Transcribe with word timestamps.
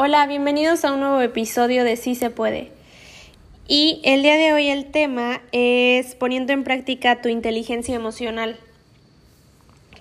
Hola, 0.00 0.28
bienvenidos 0.28 0.84
a 0.84 0.92
un 0.92 1.00
nuevo 1.00 1.20
episodio 1.22 1.82
de 1.82 1.96
Sí 1.96 2.14
se 2.14 2.30
puede. 2.30 2.70
Y 3.66 4.00
el 4.04 4.22
día 4.22 4.36
de 4.36 4.52
hoy 4.52 4.68
el 4.68 4.92
tema 4.92 5.40
es 5.50 6.14
poniendo 6.14 6.52
en 6.52 6.62
práctica 6.62 7.20
tu 7.20 7.28
inteligencia 7.28 7.96
emocional. 7.96 8.60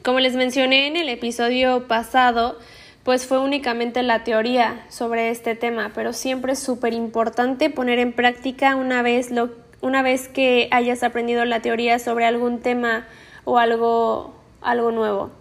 Como 0.03 0.19
les 0.19 0.35
mencioné 0.35 0.85
en 0.85 0.97
el 0.97 1.09
episodio 1.09 1.87
pasado, 1.87 2.59
pues 3.01 3.25
fue 3.25 3.39
únicamente 3.39 4.03
la 4.03 4.23
teoría 4.23 4.85
sobre 4.89 5.31
este 5.31 5.55
tema, 5.55 5.91
pero 5.95 6.13
siempre 6.13 6.53
es 6.53 6.59
súper 6.59 6.93
importante 6.93 7.71
poner 7.71 7.97
en 7.97 8.13
práctica 8.13 8.75
una 8.75 9.01
vez, 9.01 9.31
lo, 9.31 9.49
una 9.81 10.03
vez 10.03 10.27
que 10.27 10.67
hayas 10.69 11.01
aprendido 11.01 11.43
la 11.43 11.63
teoría 11.63 11.97
sobre 11.97 12.25
algún 12.25 12.59
tema 12.59 13.07
o 13.45 13.57
algo, 13.57 14.35
algo 14.61 14.91
nuevo. 14.91 15.31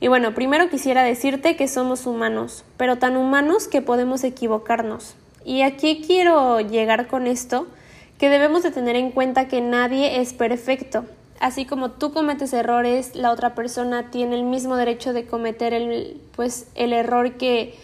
Y 0.00 0.08
bueno, 0.08 0.34
primero 0.34 0.70
quisiera 0.70 1.02
decirte 1.02 1.56
que 1.56 1.68
somos 1.68 2.06
humanos, 2.06 2.64
pero 2.78 2.96
tan 2.96 3.18
humanos 3.18 3.68
que 3.68 3.82
podemos 3.82 4.24
equivocarnos. 4.24 5.14
Y 5.44 5.60
aquí 5.60 6.02
quiero 6.06 6.60
llegar 6.60 7.06
con 7.06 7.26
esto, 7.26 7.66
que 8.18 8.30
debemos 8.30 8.62
de 8.62 8.70
tener 8.70 8.96
en 8.96 9.10
cuenta 9.10 9.46
que 9.46 9.60
nadie 9.60 10.20
es 10.20 10.32
perfecto. 10.32 11.04
Así 11.38 11.66
como 11.66 11.90
tú 11.90 12.12
cometes 12.12 12.52
errores, 12.52 13.14
la 13.14 13.30
otra 13.30 13.54
persona 13.54 14.10
tiene 14.10 14.36
el 14.36 14.44
mismo 14.44 14.76
derecho 14.76 15.12
de 15.12 15.26
cometer 15.26 15.74
el, 15.74 16.18
pues, 16.34 16.68
el 16.74 16.92
error 16.94 17.32
que, 17.34 17.74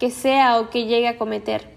que 0.00 0.10
sea 0.10 0.58
o 0.58 0.70
que 0.70 0.86
llegue 0.86 1.08
a 1.08 1.18
cometer. 1.18 1.68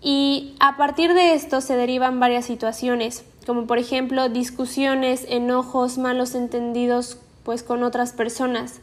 Y 0.00 0.54
a 0.60 0.76
partir 0.76 1.14
de 1.14 1.34
esto 1.34 1.60
se 1.60 1.76
derivan 1.76 2.20
varias 2.20 2.44
situaciones, 2.44 3.24
como 3.46 3.66
por 3.66 3.78
ejemplo 3.78 4.28
discusiones, 4.28 5.24
enojos, 5.28 5.98
malos 5.98 6.34
entendidos 6.34 7.18
pues 7.44 7.62
con 7.62 7.82
otras 7.82 8.12
personas. 8.12 8.80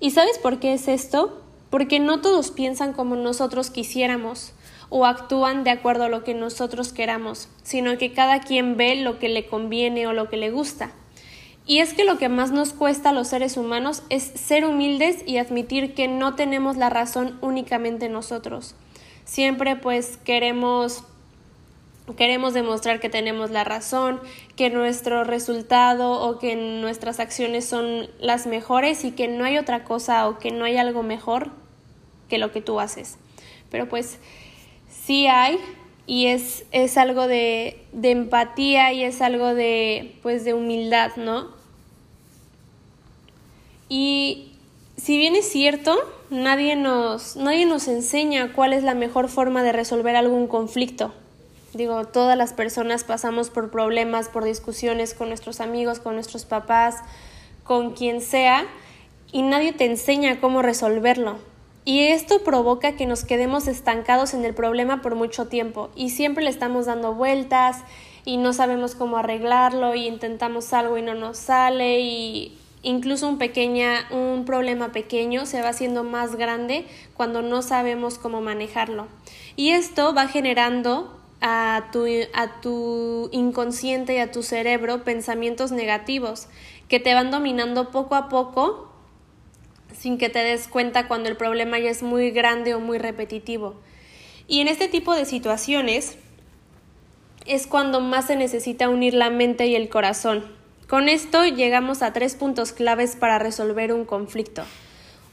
¿Y 0.00 0.12
sabes 0.12 0.38
por 0.38 0.58
qué 0.58 0.72
es 0.72 0.88
esto? 0.88 1.42
Porque 1.70 2.00
no 2.00 2.20
todos 2.20 2.50
piensan 2.50 2.92
como 2.92 3.16
nosotros 3.16 3.70
quisiéramos 3.70 4.52
o 4.88 5.04
actúan 5.04 5.64
de 5.64 5.70
acuerdo 5.70 6.04
a 6.04 6.08
lo 6.08 6.22
que 6.22 6.34
nosotros 6.34 6.92
queramos, 6.92 7.48
sino 7.62 7.98
que 7.98 8.12
cada 8.12 8.40
quien 8.40 8.76
ve 8.76 8.96
lo 8.96 9.18
que 9.18 9.28
le 9.28 9.46
conviene 9.46 10.06
o 10.06 10.12
lo 10.12 10.28
que 10.28 10.36
le 10.36 10.50
gusta. 10.50 10.92
Y 11.66 11.80
es 11.80 11.94
que 11.94 12.04
lo 12.04 12.16
que 12.16 12.28
más 12.28 12.52
nos 12.52 12.72
cuesta 12.72 13.08
a 13.08 13.12
los 13.12 13.28
seres 13.28 13.56
humanos 13.56 14.04
es 14.08 14.22
ser 14.22 14.64
humildes 14.64 15.24
y 15.26 15.38
admitir 15.38 15.94
que 15.94 16.06
no 16.06 16.36
tenemos 16.36 16.76
la 16.76 16.90
razón 16.90 17.38
únicamente 17.40 18.08
nosotros. 18.08 18.76
Siempre 19.24 19.74
pues 19.74 20.16
queremos 20.18 21.02
queremos 22.14 22.54
demostrar 22.54 23.00
que 23.00 23.08
tenemos 23.08 23.50
la 23.50 23.64
razón, 23.64 24.20
que 24.54 24.70
nuestro 24.70 25.24
resultado 25.24 26.12
o 26.12 26.38
que 26.38 26.54
nuestras 26.54 27.18
acciones 27.18 27.64
son 27.64 28.08
las 28.20 28.46
mejores 28.46 29.04
y 29.04 29.10
que 29.10 29.26
no 29.26 29.44
hay 29.44 29.58
otra 29.58 29.82
cosa 29.82 30.28
o 30.28 30.38
que 30.38 30.52
no 30.52 30.64
hay 30.64 30.76
algo 30.76 31.02
mejor 31.02 31.50
que 32.28 32.38
lo 32.38 32.52
que 32.52 32.60
tú 32.60 32.78
haces. 32.78 33.18
Pero 33.70 33.88
pues 33.88 34.18
sí 34.88 35.26
hay 35.26 35.58
y 36.06 36.26
es, 36.26 36.64
es 36.70 36.96
algo 36.96 37.26
de, 37.26 37.84
empatía 38.02 38.92
y 38.92 39.02
es 39.02 39.20
algo 39.20 39.54
de 39.54 40.16
pues 40.22 40.44
de 40.44 40.54
humildad, 40.54 41.12
¿no? 41.16 41.48
Y 43.88 44.52
si 44.96 45.18
bien 45.18 45.34
es 45.34 45.48
cierto, 45.48 45.96
nadie 46.30 46.76
nos, 46.76 47.36
nadie 47.36 47.66
nos 47.66 47.88
enseña 47.88 48.52
cuál 48.52 48.72
es 48.72 48.84
la 48.84 48.94
mejor 48.94 49.28
forma 49.28 49.62
de 49.62 49.72
resolver 49.72 50.14
algún 50.16 50.46
conflicto. 50.46 51.12
Digo, 51.76 52.06
todas 52.06 52.38
las 52.38 52.54
personas 52.54 53.04
pasamos 53.04 53.50
por 53.50 53.70
problemas, 53.70 54.28
por 54.28 54.44
discusiones 54.44 55.12
con 55.12 55.28
nuestros 55.28 55.60
amigos, 55.60 56.00
con 56.00 56.14
nuestros 56.14 56.46
papás, 56.46 56.96
con 57.64 57.92
quien 57.92 58.22
sea, 58.22 58.64
y 59.30 59.42
nadie 59.42 59.72
te 59.72 59.84
enseña 59.84 60.40
cómo 60.40 60.62
resolverlo. 60.62 61.36
Y 61.84 62.04
esto 62.08 62.42
provoca 62.42 62.96
que 62.96 63.06
nos 63.06 63.24
quedemos 63.24 63.68
estancados 63.68 64.32
en 64.32 64.44
el 64.44 64.54
problema 64.54 65.02
por 65.02 65.14
mucho 65.14 65.46
tiempo 65.46 65.90
y 65.94 66.10
siempre 66.10 66.42
le 66.42 66.50
estamos 66.50 66.86
dando 66.86 67.14
vueltas 67.14 67.84
y 68.24 68.38
no 68.38 68.52
sabemos 68.52 68.94
cómo 68.94 69.18
arreglarlo 69.18 69.94
y 69.94 70.06
intentamos 70.06 70.72
algo 70.72 70.98
y 70.98 71.02
no 71.02 71.14
nos 71.14 71.36
sale 71.36 72.00
y 72.00 72.58
incluso 72.82 73.28
un 73.28 73.38
pequeña 73.38 74.08
un 74.10 74.44
problema 74.44 74.90
pequeño 74.90 75.46
se 75.46 75.62
va 75.62 75.68
haciendo 75.68 76.02
más 76.02 76.34
grande 76.34 76.86
cuando 77.14 77.42
no 77.42 77.62
sabemos 77.62 78.18
cómo 78.18 78.40
manejarlo. 78.40 79.06
Y 79.54 79.70
esto 79.70 80.12
va 80.12 80.26
generando 80.26 81.16
a 81.48 81.90
tu, 81.92 82.06
a 82.34 82.60
tu 82.60 83.28
inconsciente 83.30 84.16
y 84.16 84.18
a 84.18 84.32
tu 84.32 84.42
cerebro 84.42 85.04
pensamientos 85.04 85.70
negativos 85.70 86.48
que 86.88 86.98
te 86.98 87.14
van 87.14 87.30
dominando 87.30 87.92
poco 87.92 88.16
a 88.16 88.28
poco 88.28 88.92
sin 89.96 90.18
que 90.18 90.28
te 90.28 90.40
des 90.40 90.66
cuenta 90.66 91.06
cuando 91.06 91.28
el 91.28 91.36
problema 91.36 91.78
ya 91.78 91.88
es 91.88 92.02
muy 92.02 92.32
grande 92.32 92.74
o 92.74 92.80
muy 92.80 92.98
repetitivo. 92.98 93.76
Y 94.48 94.60
en 94.60 94.66
este 94.66 94.88
tipo 94.88 95.14
de 95.14 95.24
situaciones 95.24 96.18
es 97.46 97.68
cuando 97.68 98.00
más 98.00 98.26
se 98.26 98.34
necesita 98.34 98.88
unir 98.88 99.14
la 99.14 99.30
mente 99.30 99.66
y 99.66 99.76
el 99.76 99.88
corazón. 99.88 100.44
Con 100.88 101.08
esto 101.08 101.44
llegamos 101.44 102.02
a 102.02 102.12
tres 102.12 102.34
puntos 102.34 102.72
claves 102.72 103.14
para 103.14 103.38
resolver 103.38 103.92
un 103.92 104.04
conflicto. 104.04 104.64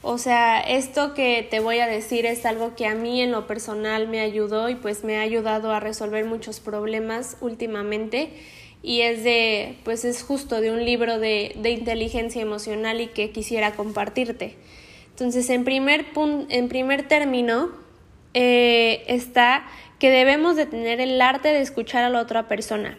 O 0.06 0.18
sea, 0.18 0.60
esto 0.60 1.14
que 1.14 1.46
te 1.50 1.60
voy 1.60 1.78
a 1.78 1.86
decir 1.86 2.26
es 2.26 2.44
algo 2.44 2.76
que 2.76 2.86
a 2.86 2.94
mí 2.94 3.22
en 3.22 3.32
lo 3.32 3.46
personal 3.46 4.06
me 4.06 4.20
ayudó 4.20 4.68
y 4.68 4.74
pues 4.74 5.02
me 5.02 5.16
ha 5.16 5.22
ayudado 5.22 5.72
a 5.72 5.80
resolver 5.80 6.26
muchos 6.26 6.60
problemas 6.60 7.38
últimamente 7.40 8.28
y 8.82 9.00
es 9.00 9.24
de, 9.24 9.78
pues 9.82 10.04
es 10.04 10.22
justo 10.22 10.60
de 10.60 10.70
un 10.70 10.84
libro 10.84 11.18
de, 11.18 11.56
de 11.56 11.70
inteligencia 11.70 12.42
emocional 12.42 13.00
y 13.00 13.06
que 13.06 13.30
quisiera 13.30 13.72
compartirte. 13.72 14.56
Entonces, 15.08 15.48
en 15.48 15.64
primer, 15.64 16.04
en 16.50 16.68
primer 16.68 17.08
término, 17.08 17.70
eh, 18.34 19.04
está 19.06 19.64
que 19.98 20.10
debemos 20.10 20.54
de 20.56 20.66
tener 20.66 21.00
el 21.00 21.18
arte 21.22 21.48
de 21.48 21.62
escuchar 21.62 22.04
a 22.04 22.10
la 22.10 22.20
otra 22.20 22.46
persona. 22.46 22.98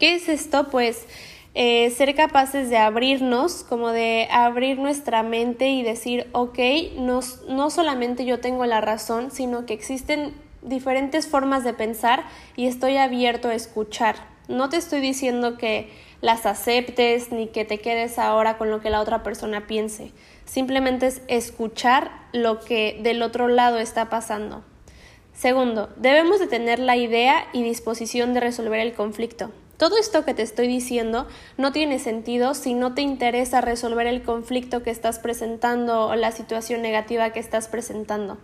¿Qué 0.00 0.16
es 0.16 0.28
esto? 0.28 0.68
Pues 0.68 1.06
eh, 1.54 1.90
ser 1.90 2.14
capaces 2.14 2.70
de 2.70 2.76
abrirnos, 2.78 3.64
como 3.64 3.90
de 3.90 4.28
abrir 4.30 4.78
nuestra 4.78 5.22
mente 5.22 5.68
y 5.68 5.82
decir, 5.82 6.28
ok, 6.32 6.58
no, 6.96 7.20
no 7.48 7.70
solamente 7.70 8.24
yo 8.24 8.40
tengo 8.40 8.66
la 8.66 8.80
razón, 8.80 9.30
sino 9.30 9.66
que 9.66 9.74
existen 9.74 10.32
diferentes 10.62 11.26
formas 11.26 11.64
de 11.64 11.72
pensar 11.72 12.24
y 12.56 12.66
estoy 12.66 12.96
abierto 12.96 13.48
a 13.48 13.54
escuchar. 13.54 14.16
No 14.48 14.68
te 14.68 14.76
estoy 14.76 15.00
diciendo 15.00 15.56
que 15.56 15.90
las 16.20 16.44
aceptes 16.46 17.32
ni 17.32 17.46
que 17.46 17.64
te 17.64 17.78
quedes 17.78 18.18
ahora 18.18 18.58
con 18.58 18.70
lo 18.70 18.80
que 18.80 18.90
la 18.90 19.00
otra 19.00 19.22
persona 19.22 19.66
piense. 19.66 20.12
Simplemente 20.44 21.06
es 21.06 21.22
escuchar 21.28 22.10
lo 22.32 22.60
que 22.60 22.98
del 23.02 23.22
otro 23.22 23.48
lado 23.48 23.78
está 23.78 24.08
pasando. 24.08 24.62
Segundo, 25.32 25.88
debemos 25.96 26.38
de 26.38 26.46
tener 26.46 26.78
la 26.78 26.96
idea 26.96 27.46
y 27.52 27.62
disposición 27.62 28.34
de 28.34 28.40
resolver 28.40 28.80
el 28.80 28.92
conflicto. 28.92 29.50
Todo 29.80 29.96
esto 29.96 30.26
que 30.26 30.34
te 30.34 30.42
estoy 30.42 30.68
diciendo 30.68 31.26
no 31.56 31.72
tiene 31.72 31.98
sentido 31.98 32.52
si 32.52 32.74
no 32.74 32.92
te 32.92 33.00
interesa 33.00 33.62
resolver 33.62 34.06
el 34.06 34.22
conflicto 34.22 34.82
que 34.82 34.90
estás 34.90 35.18
presentando 35.18 36.08
o 36.08 36.14
la 36.16 36.32
situación 36.32 36.82
negativa 36.82 37.30
que 37.30 37.40
estás 37.40 37.66
presentando. 37.66 38.36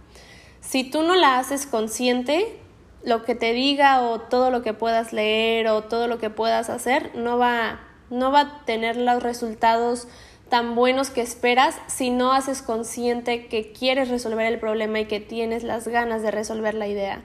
Si 0.62 0.82
tú 0.82 1.02
no 1.02 1.14
la 1.14 1.38
haces 1.38 1.66
consciente, 1.66 2.58
lo 3.04 3.22
que 3.22 3.34
te 3.34 3.52
diga 3.52 4.00
o 4.00 4.18
todo 4.18 4.50
lo 4.50 4.62
que 4.62 4.72
puedas 4.72 5.12
leer 5.12 5.68
o 5.68 5.82
todo 5.82 6.08
lo 6.08 6.16
que 6.16 6.30
puedas 6.30 6.70
hacer 6.70 7.14
no 7.14 7.36
va, 7.36 7.80
no 8.08 8.32
va 8.32 8.40
a 8.40 8.64
tener 8.64 8.96
los 8.96 9.22
resultados 9.22 10.08
tan 10.48 10.74
buenos 10.74 11.10
que 11.10 11.20
esperas 11.20 11.78
si 11.86 12.08
no 12.08 12.32
haces 12.32 12.62
consciente 12.62 13.46
que 13.48 13.72
quieres 13.72 14.08
resolver 14.08 14.46
el 14.46 14.58
problema 14.58 15.00
y 15.00 15.04
que 15.04 15.20
tienes 15.20 15.64
las 15.64 15.86
ganas 15.86 16.22
de 16.22 16.30
resolver 16.30 16.72
la 16.72 16.88
idea. 16.88 17.20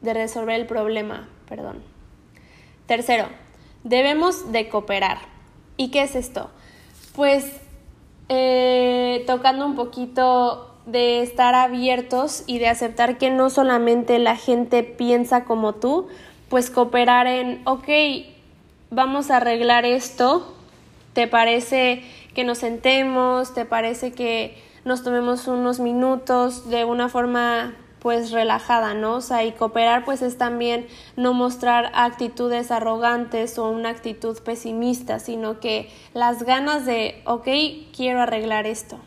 De 0.00 0.14
resolver 0.14 0.60
el 0.60 0.68
problema, 0.68 1.28
perdón. 1.48 1.92
Tercero, 2.86 3.26
debemos 3.82 4.52
de 4.52 4.68
cooperar. 4.68 5.18
¿Y 5.76 5.90
qué 5.90 6.02
es 6.02 6.14
esto? 6.14 6.50
Pues 7.14 7.46
eh, 8.28 9.24
tocando 9.26 9.66
un 9.66 9.74
poquito 9.74 10.70
de 10.86 11.22
estar 11.22 11.54
abiertos 11.54 12.44
y 12.46 12.58
de 12.58 12.68
aceptar 12.68 13.16
que 13.16 13.30
no 13.30 13.48
solamente 13.50 14.18
la 14.18 14.36
gente 14.36 14.82
piensa 14.82 15.44
como 15.44 15.74
tú, 15.74 16.08
pues 16.48 16.70
cooperar 16.70 17.26
en, 17.26 17.62
ok, 17.66 17.88
vamos 18.90 19.30
a 19.30 19.38
arreglar 19.38 19.86
esto, 19.86 20.54
¿te 21.14 21.26
parece 21.26 22.02
que 22.34 22.44
nos 22.44 22.58
sentemos? 22.58 23.54
¿Te 23.54 23.64
parece 23.64 24.12
que 24.12 24.62
nos 24.84 25.02
tomemos 25.02 25.46
unos 25.48 25.80
minutos 25.80 26.68
de 26.68 26.84
una 26.84 27.08
forma 27.08 27.74
pues 28.04 28.32
relajada, 28.32 28.92
¿no? 28.92 29.14
O 29.14 29.20
sea, 29.22 29.44
y 29.44 29.52
cooperar 29.52 30.04
pues 30.04 30.20
es 30.20 30.36
también 30.36 30.86
no 31.16 31.32
mostrar 31.32 31.90
actitudes 31.94 32.70
arrogantes 32.70 33.58
o 33.58 33.70
una 33.70 33.88
actitud 33.88 34.38
pesimista, 34.42 35.18
sino 35.18 35.58
que 35.58 35.88
las 36.12 36.42
ganas 36.42 36.84
de, 36.84 37.22
ok, 37.24 37.48
quiero 37.96 38.20
arreglar 38.20 38.66
esto, 38.66 38.98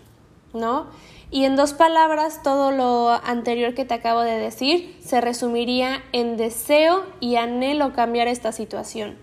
¿no? 0.51 0.87
Y 1.29 1.45
en 1.45 1.55
dos 1.55 1.73
palabras, 1.73 2.41
todo 2.41 2.71
lo 2.71 3.11
anterior 3.23 3.75
que 3.75 3.85
te 3.85 3.93
acabo 3.93 4.21
de 4.21 4.39
decir 4.39 4.97
se 4.99 5.21
resumiría 5.21 6.01
en 6.11 6.35
deseo 6.35 7.05
y 7.19 7.35
anhelo 7.35 7.93
cambiar 7.93 8.27
esta 8.27 8.51
situación, 8.51 9.15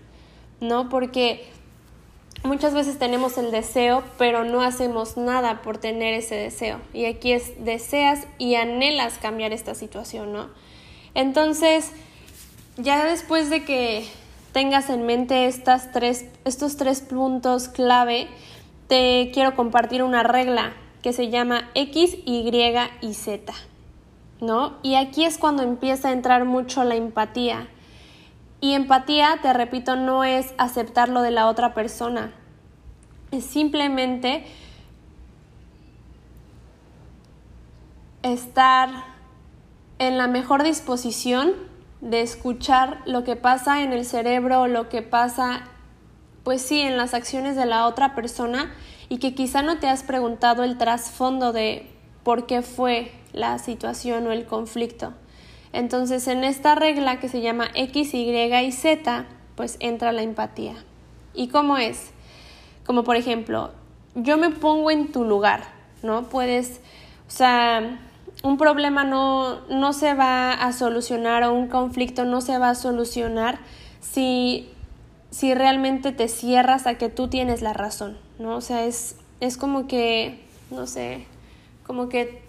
¿no? 0.61 0.87
Porque 0.87 1.49
muchas 2.45 2.73
veces 2.73 2.97
tenemos 2.97 3.37
el 3.37 3.51
deseo, 3.51 4.03
pero 4.17 4.43
no 4.43 4.61
hacemos 4.61 5.17
nada 5.17 5.61
por 5.61 5.77
tener 5.77 6.13
ese 6.13 6.35
deseo. 6.35 6.79
Y 6.93 7.05
aquí 7.05 7.31
es 7.31 7.63
deseas 7.63 8.27
y 8.37 8.55
anhelas 8.55 9.17
cambiar 9.17 9.53
esta 9.53 9.75
situación, 9.75 10.33
¿no? 10.33 10.49
Entonces, 11.13 11.91
ya 12.77 13.05
después 13.05 13.49
de 13.49 13.63
que 13.63 14.05
tengas 14.51 14.89
en 14.89 15.05
mente 15.05 15.47
estas 15.47 15.91
tres, 15.91 16.25
estos 16.45 16.77
tres 16.77 17.01
puntos 17.01 17.67
clave, 17.67 18.27
te 18.87 19.31
quiero 19.33 19.55
compartir 19.55 20.03
una 20.03 20.23
regla 20.23 20.73
que 21.01 21.13
se 21.13 21.29
llama 21.29 21.69
X, 21.75 22.15
Y 22.25 22.49
y 23.01 23.13
Z. 23.13 23.53
¿No? 24.41 24.73
Y 24.83 24.95
aquí 24.95 25.23
es 25.23 25.37
cuando 25.37 25.63
empieza 25.63 26.09
a 26.09 26.11
entrar 26.11 26.45
mucho 26.45 26.83
la 26.83 26.95
empatía. 26.95 27.69
Y 28.65 28.73
empatía, 28.73 29.37
te 29.43 29.53
repito, 29.53 29.95
no 29.95 30.23
es 30.23 30.55
aceptar 30.57 31.07
lo 31.07 31.21
de 31.21 31.29
la 31.29 31.45
otra 31.45 31.75
persona. 31.75 32.33
Es 33.29 33.45
simplemente 33.45 34.43
estar 38.23 38.89
en 39.99 40.17
la 40.17 40.25
mejor 40.25 40.63
disposición 40.63 41.53
de 42.01 42.21
escuchar 42.21 43.03
lo 43.05 43.23
que 43.23 43.35
pasa 43.35 43.83
en 43.83 43.93
el 43.93 44.03
cerebro, 44.03 44.65
lo 44.65 44.89
que 44.89 45.03
pasa, 45.03 45.65
pues 46.43 46.63
sí, 46.63 46.81
en 46.81 46.97
las 46.97 47.13
acciones 47.13 47.55
de 47.55 47.67
la 47.67 47.85
otra 47.85 48.15
persona 48.15 48.73
y 49.09 49.19
que 49.19 49.35
quizá 49.35 49.61
no 49.61 49.77
te 49.77 49.89
has 49.89 50.01
preguntado 50.01 50.63
el 50.63 50.79
trasfondo 50.79 51.53
de 51.53 51.87
por 52.23 52.47
qué 52.47 52.63
fue 52.63 53.11
la 53.31 53.59
situación 53.59 54.25
o 54.25 54.31
el 54.31 54.47
conflicto. 54.47 55.13
Entonces, 55.75 56.29
en 56.29 56.45
esta 56.45 56.73
regla 56.73 57.19
que 57.19 57.27
se 57.27 57.41
llama 57.41 57.67
X, 57.75 58.13
Y 58.13 58.31
y 58.31 58.71
Z, 58.71 59.25
pues 59.55 59.75
entra 59.81 60.13
la 60.13 60.21
empatía. 60.21 60.73
¿Y 61.33 61.49
cómo 61.49 61.75
es? 61.75 62.11
Como 62.85 63.03
por 63.03 63.17
ejemplo, 63.17 63.71
yo 64.15 64.37
me 64.37 64.51
pongo 64.51 64.89
en 64.89 65.11
tu 65.11 65.25
lugar, 65.25 65.65
¿no? 66.01 66.29
Puedes, 66.29 66.79
o 67.27 67.31
sea, 67.31 67.99
un 68.41 68.57
problema 68.57 69.03
no, 69.03 69.67
no 69.67 69.91
se 69.91 70.13
va 70.13 70.53
a 70.53 70.71
solucionar 70.71 71.43
o 71.43 71.53
un 71.53 71.67
conflicto 71.67 72.23
no 72.23 72.39
se 72.39 72.57
va 72.57 72.69
a 72.69 72.75
solucionar 72.75 73.59
si, 73.99 74.69
si 75.29 75.53
realmente 75.53 76.13
te 76.13 76.29
cierras 76.29 76.87
a 76.87 76.97
que 76.97 77.09
tú 77.09 77.27
tienes 77.27 77.61
la 77.61 77.73
razón, 77.73 78.17
¿no? 78.39 78.55
O 78.55 78.61
sea, 78.61 78.85
es, 78.85 79.17
es 79.41 79.57
como 79.57 79.87
que, 79.87 80.39
no 80.71 80.87
sé, 80.87 81.25
como 81.85 82.07
que 82.07 82.41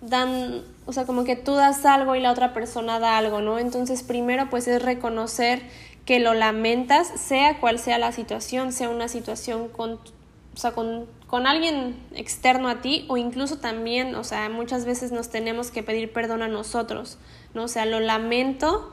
dan, 0.00 0.62
o 0.90 0.92
sea, 0.92 1.06
como 1.06 1.24
que 1.24 1.36
tú 1.36 1.54
das 1.54 1.84
algo 1.86 2.14
y 2.14 2.20
la 2.20 2.30
otra 2.30 2.52
persona 2.52 2.98
da 2.98 3.16
algo, 3.16 3.40
¿no? 3.40 3.58
Entonces, 3.58 4.02
primero 4.02 4.50
pues 4.50 4.68
es 4.68 4.82
reconocer 4.82 5.62
que 6.04 6.20
lo 6.20 6.34
lamentas, 6.34 7.08
sea 7.16 7.58
cual 7.58 7.78
sea 7.78 7.98
la 7.98 8.12
situación, 8.12 8.72
sea 8.72 8.90
una 8.90 9.08
situación 9.08 9.68
con, 9.68 9.92
o 9.92 10.56
sea, 10.56 10.72
con 10.72 11.06
con 11.30 11.46
alguien 11.46 11.94
externo 12.16 12.68
a 12.68 12.80
ti 12.80 13.04
o 13.06 13.16
incluso 13.16 13.58
también, 13.58 14.16
o 14.16 14.24
sea, 14.24 14.48
muchas 14.48 14.84
veces 14.84 15.12
nos 15.12 15.30
tenemos 15.30 15.70
que 15.70 15.84
pedir 15.84 16.12
perdón 16.12 16.42
a 16.42 16.48
nosotros, 16.48 17.18
¿no? 17.54 17.62
O 17.62 17.68
sea, 17.68 17.86
lo 17.86 18.00
lamento, 18.00 18.92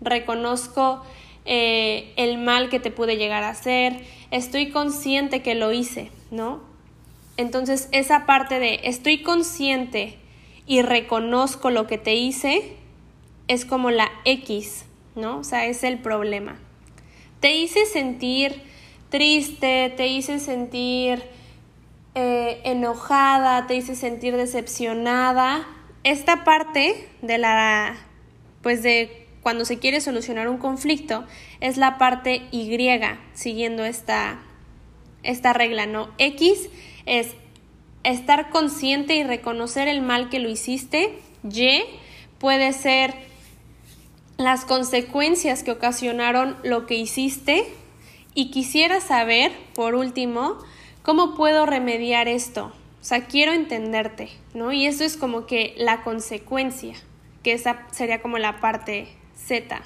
reconozco 0.00 1.04
eh, 1.44 2.12
el 2.16 2.38
mal 2.38 2.70
que 2.70 2.80
te 2.80 2.90
pude 2.90 3.16
llegar 3.16 3.44
a 3.44 3.50
hacer, 3.50 4.00
estoy 4.32 4.70
consciente 4.70 5.42
que 5.42 5.54
lo 5.54 5.70
hice, 5.70 6.10
¿no? 6.32 6.60
Entonces, 7.36 7.88
esa 7.92 8.26
parte 8.26 8.58
de 8.58 8.80
estoy 8.82 9.22
consciente 9.22 10.18
y 10.66 10.82
reconozco 10.82 11.70
lo 11.70 11.86
que 11.86 11.98
te 11.98 12.14
hice 12.14 12.76
es 13.48 13.64
como 13.64 13.90
la 13.90 14.10
X, 14.24 14.84
¿no? 15.14 15.38
O 15.38 15.44
sea, 15.44 15.66
es 15.66 15.84
el 15.84 15.98
problema. 15.98 16.58
Te 17.40 17.54
hice 17.54 17.86
sentir 17.86 18.62
triste, 19.08 19.92
te 19.96 20.08
hice 20.08 20.40
sentir 20.40 21.22
eh, 22.14 22.60
enojada, 22.64 23.66
te 23.66 23.76
hice 23.76 23.94
sentir 23.94 24.36
decepcionada. 24.36 25.66
Esta 26.02 26.44
parte 26.44 27.08
de 27.22 27.38
la, 27.38 27.96
pues 28.62 28.82
de 28.82 29.26
cuando 29.42 29.64
se 29.64 29.78
quiere 29.78 30.00
solucionar 30.00 30.48
un 30.48 30.58
conflicto, 30.58 31.24
es 31.60 31.76
la 31.76 31.98
parte 31.98 32.48
Y, 32.50 32.76
siguiendo 33.32 33.84
esta, 33.84 34.42
esta 35.22 35.52
regla, 35.52 35.86
¿no? 35.86 36.10
X 36.18 36.68
es 37.06 37.36
estar 38.12 38.50
consciente 38.50 39.16
y 39.16 39.24
reconocer 39.24 39.88
el 39.88 40.02
mal 40.02 40.28
que 40.28 40.38
lo 40.38 40.48
hiciste. 40.48 41.18
Y 41.48 41.82
puede 42.38 42.72
ser 42.72 43.14
las 44.36 44.64
consecuencias 44.64 45.62
que 45.62 45.72
ocasionaron 45.72 46.56
lo 46.62 46.86
que 46.86 46.94
hiciste. 46.94 47.64
Y 48.34 48.50
quisiera 48.50 49.00
saber, 49.00 49.52
por 49.74 49.94
último, 49.94 50.58
¿Cómo 51.06 51.36
puedo 51.36 51.66
remediar 51.66 52.26
esto? 52.26 52.72
O 53.00 53.04
sea, 53.04 53.26
quiero 53.26 53.52
entenderte, 53.52 54.28
¿no? 54.54 54.72
Y 54.72 54.86
eso 54.86 55.04
es 55.04 55.16
como 55.16 55.46
que 55.46 55.72
la 55.76 56.02
consecuencia, 56.02 56.96
que 57.44 57.52
esa 57.52 57.86
sería 57.92 58.20
como 58.20 58.38
la 58.38 58.58
parte 58.58 59.06
Z, 59.36 59.82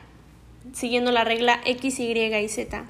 siguiendo 0.73 1.13
la 1.13 1.25
regla 1.25 1.61
X, 1.67 2.01
Y 2.01 2.19
y 2.19 2.49
Z. 2.49 2.87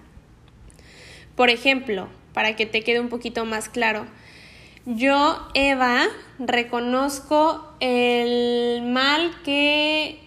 Por 1.34 1.50
ejemplo, 1.50 2.06
para 2.32 2.54
que 2.54 2.66
te 2.66 2.84
quede 2.84 3.00
un 3.00 3.08
poquito 3.08 3.44
más 3.44 3.68
claro, 3.68 4.06
yo, 4.86 5.38
Eva, 5.54 6.04
reconozco 6.38 7.64
el 7.80 8.82
mal 8.82 9.30
que, 9.44 10.20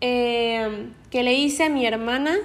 eh, 0.00 0.88
que 1.10 1.22
le 1.22 1.34
hice 1.34 1.64
a 1.64 1.68
mi 1.68 1.86
hermana 1.86 2.36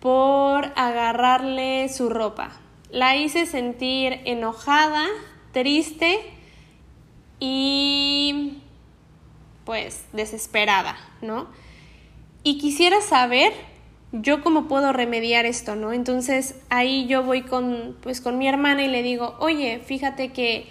por 0.00 0.72
agarrarle 0.76 1.88
su 1.88 2.08
ropa, 2.08 2.52
la 2.90 3.16
hice 3.16 3.46
sentir 3.46 4.20
enojada, 4.24 5.06
triste 5.52 6.18
y 7.38 8.58
pues 9.64 10.04
desesperada, 10.12 10.96
¿no? 11.22 11.48
Y 12.42 12.58
quisiera 12.58 13.00
saber 13.00 13.52
yo 14.12 14.42
cómo 14.42 14.66
puedo 14.66 14.92
remediar 14.92 15.46
esto, 15.46 15.76
¿no? 15.76 15.92
Entonces 15.92 16.56
ahí 16.68 17.06
yo 17.06 17.22
voy 17.22 17.42
con 17.42 17.96
pues 18.02 18.20
con 18.20 18.38
mi 18.38 18.48
hermana 18.48 18.82
y 18.82 18.88
le 18.88 19.02
digo, 19.02 19.36
"Oye, 19.38 19.80
fíjate 19.84 20.32
que 20.32 20.66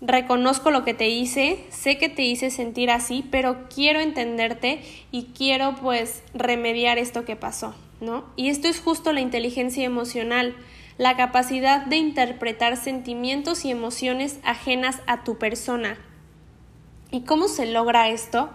reconozco 0.00 0.70
lo 0.70 0.84
que 0.84 0.94
te 0.94 1.08
hice, 1.08 1.64
sé 1.70 1.98
que 1.98 2.08
te 2.08 2.22
hice 2.22 2.50
sentir 2.50 2.90
así, 2.90 3.24
pero 3.30 3.68
quiero 3.74 4.00
entenderte 4.00 4.82
y 5.10 5.26
quiero 5.36 5.74
pues 5.76 6.22
remediar 6.34 6.98
esto 6.98 7.24
que 7.24 7.36
pasó, 7.36 7.74
¿no? 8.00 8.24
Y 8.36 8.48
esto 8.48 8.68
es 8.68 8.80
justo 8.80 9.12
la 9.12 9.20
inteligencia 9.20 9.84
emocional 9.84 10.54
la 11.00 11.16
capacidad 11.16 11.86
de 11.86 11.96
interpretar 11.96 12.76
sentimientos 12.76 13.64
y 13.64 13.70
emociones 13.70 14.38
ajenas 14.44 15.00
a 15.06 15.24
tu 15.24 15.38
persona. 15.38 15.96
¿Y 17.10 17.22
cómo 17.22 17.48
se 17.48 17.64
logra 17.64 18.10
esto? 18.10 18.50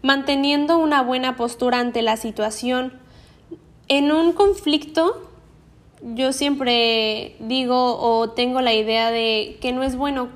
Manteniendo 0.00 0.78
una 0.78 1.02
buena 1.02 1.34
postura 1.34 1.80
ante 1.80 2.02
la 2.02 2.16
situación. 2.16 3.00
En 3.88 4.12
un 4.12 4.34
conflicto, 4.34 5.32
yo 6.14 6.32
siempre 6.32 7.34
digo 7.40 7.98
o 7.98 8.30
tengo 8.30 8.60
la 8.60 8.72
idea 8.72 9.10
de 9.10 9.58
que 9.60 9.72
no 9.72 9.82
es 9.82 9.96
bueno 9.96 10.28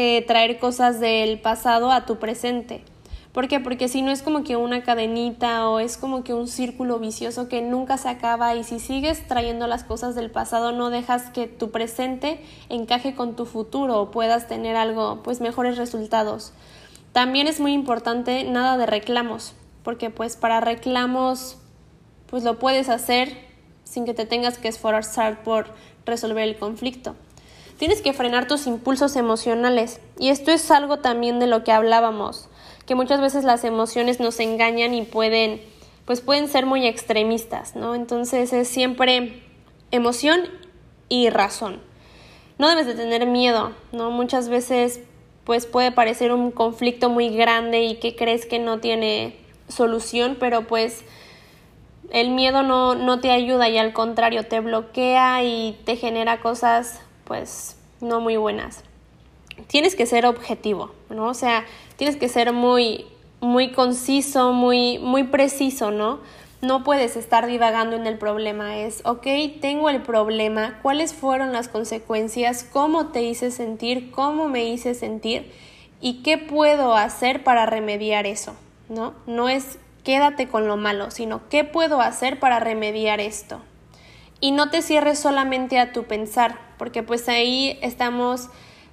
eh, 0.00 0.22
traer 0.22 0.60
cosas 0.60 1.00
del 1.00 1.40
pasado 1.40 1.90
a 1.90 2.06
tu 2.06 2.20
presente. 2.20 2.84
¿Por 3.32 3.48
qué? 3.48 3.58
Porque 3.58 3.88
si 3.88 4.00
no 4.00 4.12
es 4.12 4.22
como 4.22 4.44
que 4.44 4.54
una 4.54 4.84
cadenita 4.84 5.68
o 5.68 5.80
es 5.80 5.96
como 5.96 6.22
que 6.22 6.34
un 6.34 6.46
círculo 6.46 7.00
vicioso 7.00 7.48
que 7.48 7.62
nunca 7.62 7.98
se 7.98 8.08
acaba 8.08 8.54
y 8.54 8.62
si 8.62 8.78
sigues 8.78 9.26
trayendo 9.26 9.66
las 9.66 9.82
cosas 9.82 10.14
del 10.14 10.30
pasado 10.30 10.70
no 10.70 10.90
dejas 10.90 11.30
que 11.30 11.48
tu 11.48 11.72
presente 11.72 12.40
encaje 12.68 13.16
con 13.16 13.34
tu 13.34 13.44
futuro 13.44 14.00
o 14.00 14.12
puedas 14.12 14.46
tener 14.46 14.76
algo, 14.76 15.24
pues 15.24 15.40
mejores 15.40 15.76
resultados. 15.76 16.52
También 17.10 17.48
es 17.48 17.58
muy 17.58 17.72
importante 17.72 18.44
nada 18.44 18.76
de 18.76 18.86
reclamos, 18.86 19.54
porque 19.82 20.10
pues 20.10 20.36
para 20.36 20.60
reclamos 20.60 21.56
pues 22.30 22.44
lo 22.44 22.60
puedes 22.60 22.88
hacer 22.88 23.36
sin 23.82 24.04
que 24.04 24.14
te 24.14 24.26
tengas 24.26 24.58
que 24.58 24.68
esforzar 24.68 25.42
por 25.42 25.74
resolver 26.06 26.44
el 26.44 26.56
conflicto. 26.56 27.16
Tienes 27.78 28.02
que 28.02 28.12
frenar 28.12 28.46
tus 28.48 28.66
impulsos 28.66 29.16
emocionales 29.16 30.00
y 30.18 30.28
esto 30.28 30.50
es 30.50 30.70
algo 30.70 30.98
también 30.98 31.38
de 31.38 31.46
lo 31.46 31.64
que 31.64 31.72
hablábamos 31.72 32.48
que 32.88 32.94
muchas 32.94 33.20
veces 33.20 33.44
las 33.44 33.64
emociones 33.64 34.18
nos 34.18 34.40
engañan 34.40 34.94
y 34.94 35.02
pueden, 35.02 35.60
pues 36.06 36.22
pueden 36.22 36.48
ser 36.48 36.64
muy 36.64 36.86
extremistas, 36.86 37.76
¿no? 37.76 37.94
Entonces 37.94 38.54
es 38.54 38.66
siempre 38.66 39.42
emoción 39.90 40.40
y 41.10 41.28
razón. 41.28 41.82
No 42.56 42.66
debes 42.70 42.86
de 42.86 42.94
tener 42.94 43.26
miedo, 43.26 43.72
¿no? 43.92 44.10
Muchas 44.10 44.48
veces 44.48 45.02
pues 45.44 45.66
puede 45.66 45.92
parecer 45.92 46.32
un 46.32 46.50
conflicto 46.50 47.10
muy 47.10 47.28
grande 47.28 47.82
y 47.84 47.96
que 47.96 48.16
crees 48.16 48.46
que 48.46 48.58
no 48.58 48.80
tiene 48.80 49.36
solución, 49.68 50.38
pero 50.40 50.66
pues 50.66 51.04
el 52.10 52.30
miedo 52.30 52.62
no, 52.62 52.94
no 52.94 53.20
te 53.20 53.32
ayuda 53.32 53.68
y 53.68 53.76
al 53.76 53.92
contrario 53.92 54.46
te 54.46 54.60
bloquea 54.60 55.44
y 55.44 55.78
te 55.84 55.96
genera 55.96 56.40
cosas 56.40 57.02
pues 57.28 57.76
no 58.00 58.20
muy 58.20 58.36
buenas. 58.36 58.82
Tienes 59.68 59.94
que 59.94 60.06
ser 60.06 60.26
objetivo, 60.26 60.92
¿no? 61.10 61.26
O 61.26 61.34
sea, 61.34 61.64
tienes 61.96 62.16
que 62.16 62.28
ser 62.28 62.52
muy, 62.52 63.06
muy 63.40 63.70
conciso, 63.70 64.52
muy, 64.52 64.98
muy 64.98 65.22
preciso, 65.22 65.92
¿no? 65.92 66.18
no 66.60 66.82
puedes 66.82 67.16
estar 67.16 67.46
divagando 67.46 67.96
en 67.96 68.06
el 68.06 68.18
problema. 68.18 68.78
Es, 68.78 69.02
ok, 69.04 69.26
tengo 69.60 69.90
el 69.90 70.02
problema, 70.02 70.78
cuáles 70.82 71.14
fueron 71.14 71.52
las 71.52 71.68
consecuencias, 71.68 72.64
cómo 72.64 73.08
te 73.08 73.22
hice 73.22 73.50
sentir, 73.50 74.10
cómo 74.10 74.48
me 74.48 74.64
hice 74.64 74.94
sentir 74.94 75.52
y 76.00 76.22
qué 76.22 76.38
puedo 76.38 76.94
hacer 76.94 77.44
para 77.44 77.66
remediar 77.66 78.26
eso, 78.26 78.56
¿no? 78.88 79.14
No 79.26 79.48
es 79.48 79.78
quédate 80.04 80.48
con 80.48 80.66
lo 80.66 80.76
malo, 80.76 81.10
sino 81.10 81.48
qué 81.48 81.64
puedo 81.64 82.00
hacer 82.00 82.40
para 82.40 82.60
remediar 82.60 83.20
esto. 83.20 83.60
Y 84.40 84.52
no 84.52 84.70
te 84.70 84.82
cierres 84.82 85.18
solamente 85.18 85.78
a 85.78 85.92
tu 85.92 86.04
pensar, 86.04 86.58
porque 86.78 87.02
pues 87.02 87.28
ahí 87.28 87.78
estamos 87.82 88.48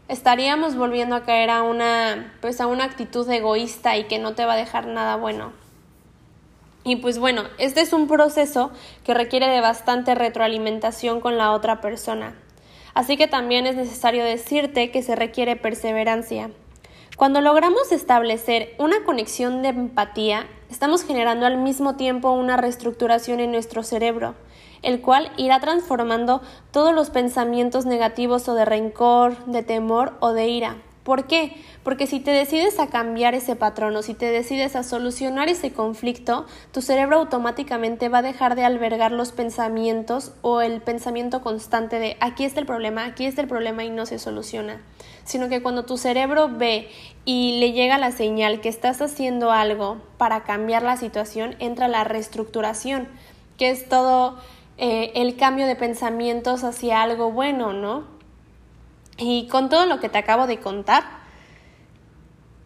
estaríamos 0.07 0.75
volviendo 0.75 1.15
a 1.15 1.23
caer 1.23 1.49
a 1.49 1.63
una 1.63 2.33
pues 2.41 2.61
a 2.61 2.67
una 2.67 2.83
actitud 2.83 3.29
egoísta 3.29 3.97
y 3.97 4.05
que 4.05 4.19
no 4.19 4.33
te 4.35 4.45
va 4.45 4.53
a 4.53 4.57
dejar 4.57 4.87
nada 4.87 5.15
bueno. 5.15 5.53
Y 6.83 6.97
pues 6.97 7.17
bueno, 7.17 7.43
este 7.57 7.81
es 7.81 7.93
un 7.93 8.07
proceso 8.07 8.71
que 9.03 9.15
requiere 9.15 9.47
de 9.47 9.59
bastante 9.59 10.13
retroalimentación 10.13 11.19
con 11.19 11.37
la 11.37 11.51
otra 11.51 11.81
persona. 11.81 12.35
Así 12.93 13.17
que 13.17 13.27
también 13.27 13.65
es 13.65 13.75
necesario 13.75 14.23
decirte 14.23 14.91
que 14.91 15.01
se 15.01 15.15
requiere 15.15 15.55
perseverancia. 15.55 16.51
Cuando 17.17 17.41
logramos 17.41 17.91
establecer 17.91 18.75
una 18.77 19.03
conexión 19.03 19.63
de 19.63 19.69
empatía, 19.69 20.47
estamos 20.69 21.03
generando 21.03 21.45
al 21.45 21.57
mismo 21.57 21.95
tiempo 21.95 22.31
una 22.31 22.55
reestructuración 22.55 23.39
en 23.39 23.51
nuestro 23.51 23.83
cerebro, 23.83 24.35
el 24.81 25.01
cual 25.01 25.31
irá 25.37 25.59
transformando 25.59 26.41
todos 26.71 26.93
los 26.93 27.09
pensamientos 27.09 27.85
negativos 27.85 28.47
o 28.47 28.53
de 28.53 28.65
rencor, 28.65 29.37
de 29.45 29.63
temor 29.63 30.13
o 30.19 30.33
de 30.33 30.47
ira. 30.47 30.77
¿Por 31.05 31.27
qué? 31.27 31.55
Porque 31.83 32.07
si 32.07 32.19
te 32.19 32.31
decides 32.31 32.79
a 32.79 32.87
cambiar 32.87 33.35
ese 33.35 33.55
patrón 33.55 33.95
o 33.95 34.01
si 34.01 34.15
te 34.15 34.31
decides 34.31 34.75
a 34.75 34.81
solucionar 34.81 35.49
ese 35.49 35.71
conflicto, 35.71 36.47
tu 36.71 36.81
cerebro 36.81 37.17
automáticamente 37.17 38.09
va 38.09 38.17
a 38.17 38.23
dejar 38.23 38.55
de 38.55 38.65
albergar 38.65 39.11
los 39.11 39.31
pensamientos 39.31 40.33
o 40.41 40.61
el 40.61 40.81
pensamiento 40.81 41.43
constante 41.43 41.99
de 41.99 42.17
aquí 42.21 42.43
está 42.43 42.59
el 42.59 42.65
problema, 42.65 43.05
aquí 43.05 43.27
está 43.27 43.41
el 43.41 43.47
problema 43.47 43.83
y 43.83 43.91
no 43.91 44.07
se 44.07 44.17
soluciona. 44.17 44.81
Sino 45.25 45.47
que 45.47 45.61
cuando 45.61 45.85
tu 45.85 45.99
cerebro 45.99 46.49
ve 46.49 46.89
y 47.23 47.59
le 47.59 47.71
llega 47.71 47.99
la 47.99 48.11
señal 48.11 48.59
que 48.59 48.69
estás 48.69 48.99
haciendo 48.99 49.51
algo 49.51 50.01
para 50.17 50.43
cambiar 50.43 50.81
la 50.81 50.97
situación, 50.97 51.55
entra 51.59 51.87
la 51.87 52.03
reestructuración, 52.03 53.07
que 53.59 53.69
es 53.69 53.87
todo 53.87 54.39
eh, 54.77 55.11
el 55.15 55.37
cambio 55.37 55.67
de 55.67 55.75
pensamientos 55.75 56.63
hacia 56.63 57.01
algo 57.01 57.31
bueno, 57.31 57.73
¿no? 57.73 58.03
Y 59.17 59.47
con 59.47 59.69
todo 59.69 59.85
lo 59.85 59.99
que 59.99 60.09
te 60.09 60.17
acabo 60.17 60.47
de 60.47 60.59
contar, 60.59 61.03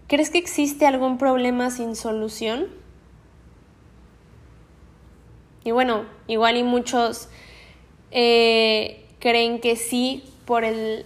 ¿crees 0.08 0.32
que 0.32 0.40
existe 0.40 0.88
algún 0.88 1.18
problema 1.18 1.70
sin 1.70 1.96
solución? 1.96 2.68
Y 5.64 5.72
bueno, 5.72 6.06
igual 6.28 6.58
y 6.58 6.64
muchos 6.64 7.30
eh, 8.10 9.06
creen 9.20 9.60
que 9.60 9.76
sí 9.76 10.24
por 10.46 10.64
el, 10.64 11.06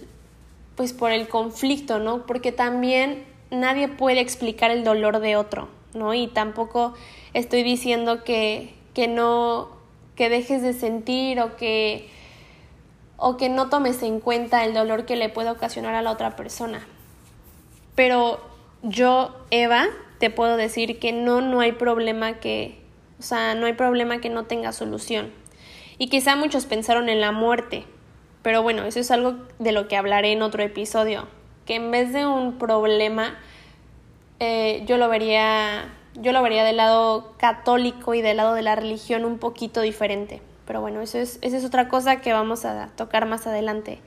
pues 0.76 0.94
por 0.94 1.12
el 1.12 1.28
conflicto, 1.28 1.98
¿no? 1.98 2.24
Porque 2.24 2.50
también 2.50 3.24
nadie 3.50 3.88
puede 3.88 4.20
explicar 4.20 4.70
el 4.70 4.84
dolor 4.84 5.20
de 5.20 5.36
otro, 5.36 5.68
¿no? 5.92 6.14
Y 6.14 6.28
tampoco 6.28 6.94
estoy 7.34 7.62
diciendo 7.62 8.24
que, 8.24 8.74
que 8.94 9.06
no, 9.06 9.68
que 10.16 10.28
dejes 10.28 10.62
de 10.62 10.72
sentir 10.72 11.40
o 11.40 11.56
que 11.56 12.08
o 13.16 13.36
que 13.36 13.48
no 13.48 13.68
tomes 13.68 14.02
en 14.02 14.20
cuenta 14.20 14.64
el 14.64 14.74
dolor 14.74 15.06
que 15.06 15.16
le 15.16 15.28
puede 15.28 15.50
ocasionar 15.50 15.94
a 15.94 16.02
la 16.02 16.10
otra 16.10 16.36
persona. 16.36 16.86
Pero 17.94 18.40
yo, 18.82 19.34
Eva, 19.50 19.86
te 20.18 20.30
puedo 20.30 20.56
decir 20.56 20.98
que 20.98 21.12
no, 21.12 21.40
no 21.40 21.60
hay 21.60 21.72
problema 21.72 22.34
que, 22.34 22.78
o 23.18 23.22
sea, 23.22 23.54
no 23.54 23.66
hay 23.66 23.74
problema 23.74 24.20
que 24.20 24.30
no 24.30 24.44
tenga 24.44 24.72
solución. 24.72 25.32
Y 25.96 26.08
quizá 26.08 26.36
muchos 26.36 26.66
pensaron 26.66 27.08
en 27.08 27.20
la 27.20 27.30
muerte, 27.30 27.84
pero 28.42 28.62
bueno, 28.62 28.84
eso 28.84 29.00
es 29.00 29.10
algo 29.10 29.36
de 29.58 29.72
lo 29.72 29.86
que 29.88 29.96
hablaré 29.96 30.32
en 30.32 30.42
otro 30.42 30.62
episodio, 30.62 31.28
que 31.66 31.76
en 31.76 31.90
vez 31.90 32.12
de 32.12 32.26
un 32.26 32.58
problema, 32.58 33.38
eh, 34.40 34.82
yo 34.86 34.98
lo 34.98 35.08
vería, 35.08 35.94
yo 36.14 36.32
lo 36.32 36.42
vería 36.42 36.64
del 36.64 36.76
lado 36.76 37.34
católico 37.38 38.14
y 38.14 38.22
del 38.22 38.36
lado 38.38 38.54
de 38.54 38.62
la 38.62 38.76
religión 38.76 39.24
un 39.24 39.38
poquito 39.38 39.80
diferente. 39.80 40.42
Pero 40.66 40.80
bueno, 40.80 41.00
eso 41.00 41.18
es, 41.18 41.38
esa 41.42 41.56
es 41.56 41.64
otra 41.64 41.88
cosa 41.88 42.20
que 42.20 42.32
vamos 42.32 42.64
a 42.64 42.88
tocar 42.96 43.26
más 43.26 43.46
adelante. 43.46 44.00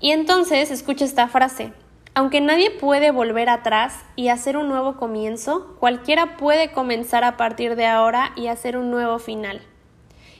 Y 0.00 0.10
entonces 0.12 0.70
escucha 0.70 1.04
esta 1.04 1.28
frase. 1.28 1.72
Aunque 2.14 2.40
nadie 2.40 2.70
puede 2.70 3.12
volver 3.12 3.48
atrás 3.48 3.94
y 4.16 4.28
hacer 4.28 4.56
un 4.56 4.68
nuevo 4.68 4.96
comienzo, 4.96 5.76
cualquiera 5.78 6.36
puede 6.36 6.72
comenzar 6.72 7.22
a 7.22 7.36
partir 7.36 7.76
de 7.76 7.86
ahora 7.86 8.32
y 8.34 8.48
hacer 8.48 8.76
un 8.76 8.90
nuevo 8.90 9.18
final. 9.18 9.62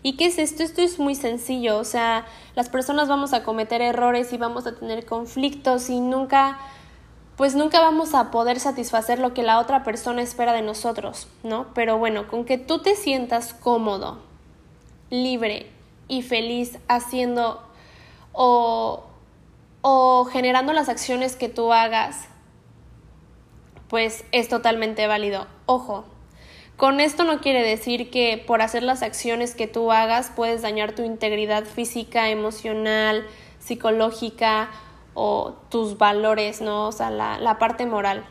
¿Y 0.02 0.16
qué 0.16 0.26
es 0.26 0.38
esto? 0.38 0.62
Esto 0.62 0.82
es 0.82 0.98
muy 0.98 1.14
sencillo, 1.14 1.78
o 1.78 1.84
sea, 1.84 2.24
las 2.54 2.70
personas 2.70 3.08
vamos 3.08 3.34
a 3.34 3.44
cometer 3.44 3.82
errores 3.82 4.32
y 4.32 4.38
vamos 4.38 4.66
a 4.66 4.74
tener 4.74 5.04
conflictos 5.04 5.90
y 5.90 6.00
nunca, 6.00 6.58
pues 7.40 7.54
nunca 7.54 7.80
vamos 7.80 8.12
a 8.12 8.30
poder 8.30 8.60
satisfacer 8.60 9.18
lo 9.18 9.32
que 9.32 9.42
la 9.42 9.60
otra 9.60 9.82
persona 9.82 10.20
espera 10.20 10.52
de 10.52 10.60
nosotros, 10.60 11.26
¿no? 11.42 11.68
Pero 11.72 11.96
bueno, 11.96 12.28
con 12.28 12.44
que 12.44 12.58
tú 12.58 12.82
te 12.82 12.94
sientas 12.94 13.54
cómodo, 13.54 14.18
libre 15.08 15.70
y 16.06 16.20
feliz 16.20 16.78
haciendo 16.86 17.62
o, 18.34 19.04
o 19.80 20.28
generando 20.30 20.74
las 20.74 20.90
acciones 20.90 21.34
que 21.34 21.48
tú 21.48 21.72
hagas, 21.72 22.28
pues 23.88 24.22
es 24.32 24.50
totalmente 24.50 25.06
válido. 25.06 25.46
Ojo, 25.64 26.04
con 26.76 27.00
esto 27.00 27.24
no 27.24 27.40
quiere 27.40 27.62
decir 27.62 28.10
que 28.10 28.36
por 28.36 28.60
hacer 28.60 28.82
las 28.82 29.02
acciones 29.02 29.54
que 29.54 29.66
tú 29.66 29.92
hagas 29.92 30.30
puedes 30.36 30.60
dañar 30.60 30.92
tu 30.92 31.04
integridad 31.04 31.64
física, 31.64 32.28
emocional, 32.28 33.26
psicológica 33.60 34.68
o 35.14 35.54
tus 35.68 35.98
valores, 35.98 36.60
¿no? 36.60 36.88
O 36.88 36.92
sea, 36.92 37.10
la, 37.10 37.38
la 37.38 37.58
parte 37.58 37.86
moral. 37.86 38.24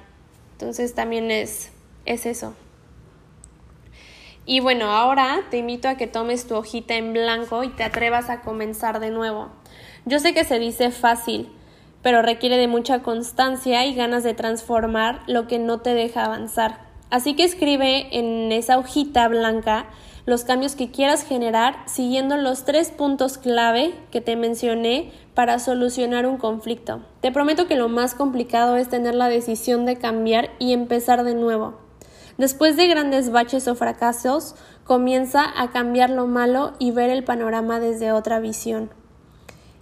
Entonces 0.53 0.93
también 0.95 1.31
es, 1.31 1.71
es 2.05 2.25
eso. 2.25 2.53
Y 4.45 4.61
bueno, 4.61 4.91
ahora 4.91 5.41
te 5.51 5.57
invito 5.57 5.87
a 5.87 5.95
que 5.95 6.07
tomes 6.07 6.47
tu 6.47 6.55
hojita 6.55 6.95
en 6.95 7.13
blanco 7.13 7.63
y 7.63 7.69
te 7.69 7.83
atrevas 7.83 8.29
a 8.29 8.41
comenzar 8.41 8.99
de 8.99 9.11
nuevo. 9.11 9.49
Yo 10.05 10.19
sé 10.19 10.33
que 10.33 10.43
se 10.43 10.57
dice 10.57 10.89
fácil, 10.89 11.51
pero 12.01 12.21
requiere 12.21 12.57
de 12.57 12.67
mucha 12.67 13.03
constancia 13.03 13.85
y 13.85 13.93
ganas 13.93 14.23
de 14.23 14.33
transformar 14.33 15.21
lo 15.27 15.47
que 15.47 15.59
no 15.59 15.81
te 15.81 15.93
deja 15.93 16.25
avanzar. 16.25 16.79
Así 17.09 17.35
que 17.35 17.43
escribe 17.43 18.07
en 18.17 18.51
esa 18.51 18.77
hojita 18.77 19.27
blanca 19.27 19.85
los 20.29 20.43
cambios 20.43 20.75
que 20.75 20.91
quieras 20.91 21.23
generar 21.23 21.83
siguiendo 21.87 22.37
los 22.37 22.63
tres 22.63 22.91
puntos 22.91 23.37
clave 23.37 23.93
que 24.11 24.21
te 24.21 24.35
mencioné 24.35 25.11
para 25.33 25.59
solucionar 25.59 26.25
un 26.27 26.37
conflicto. 26.37 27.01
Te 27.21 27.31
prometo 27.31 27.67
que 27.67 27.75
lo 27.75 27.89
más 27.89 28.13
complicado 28.13 28.75
es 28.75 28.89
tener 28.89 29.15
la 29.15 29.27
decisión 29.27 29.85
de 29.85 29.97
cambiar 29.97 30.51
y 30.59 30.73
empezar 30.73 31.23
de 31.23 31.33
nuevo. 31.33 31.79
Después 32.37 32.77
de 32.77 32.87
grandes 32.87 33.31
baches 33.31 33.67
o 33.67 33.75
fracasos, 33.75 34.55
comienza 34.83 35.43
a 35.59 35.71
cambiar 35.71 36.09
lo 36.09 36.25
malo 36.27 36.73
y 36.79 36.91
ver 36.91 37.09
el 37.09 37.23
panorama 37.23 37.79
desde 37.79 38.11
otra 38.11 38.39
visión. 38.39 38.91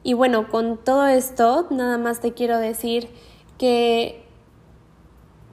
Y 0.03 0.13
bueno, 0.13 0.49
con 0.49 0.77
todo 0.77 1.07
esto, 1.07 1.67
nada 1.69 1.97
más 1.97 2.21
te 2.21 2.33
quiero 2.33 2.57
decir 2.57 3.09
que, 3.57 4.26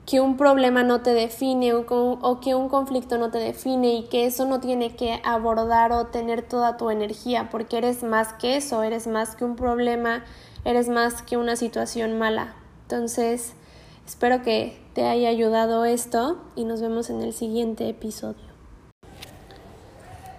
que 0.05 0.21
un 0.21 0.37
problema 0.37 0.83
no 0.83 1.01
te 1.01 1.13
define 1.13 1.73
o, 1.73 2.39
que 2.39 2.53
un 2.53 2.69
conflicto 2.69 3.17
no 3.17 3.31
te 3.31 3.39
define 3.39 3.95
y 3.95 4.03
que 4.03 4.25
eso 4.25 4.45
no 4.45 4.59
tiene 4.59 4.95
que 4.95 5.19
abordar 5.23 5.91
o 5.91 6.07
tener 6.07 6.43
toda 6.43 6.77
tu 6.77 6.91
energía, 6.91 7.49
porque 7.51 7.77
eres 7.77 8.03
más 8.03 8.33
que 8.33 8.57
eso, 8.57 8.83
eres 8.83 9.07
más 9.07 9.35
que 9.35 9.45
un 9.45 9.55
problema, 9.55 10.23
eres 10.63 10.89
más 10.89 11.23
que 11.23 11.37
una 11.37 11.55
situación 11.55 12.19
mala. 12.19 12.53
Entonces, 12.83 13.53
espero 14.05 14.43
que 14.43 14.79
te 14.93 15.05
haya 15.05 15.29
ayudado 15.29 15.85
esto 15.85 16.37
y 16.55 16.65
nos 16.65 16.81
vemos 16.81 17.09
en 17.09 17.21
el 17.21 17.33
siguiente 17.33 17.89
episodio. 17.89 18.45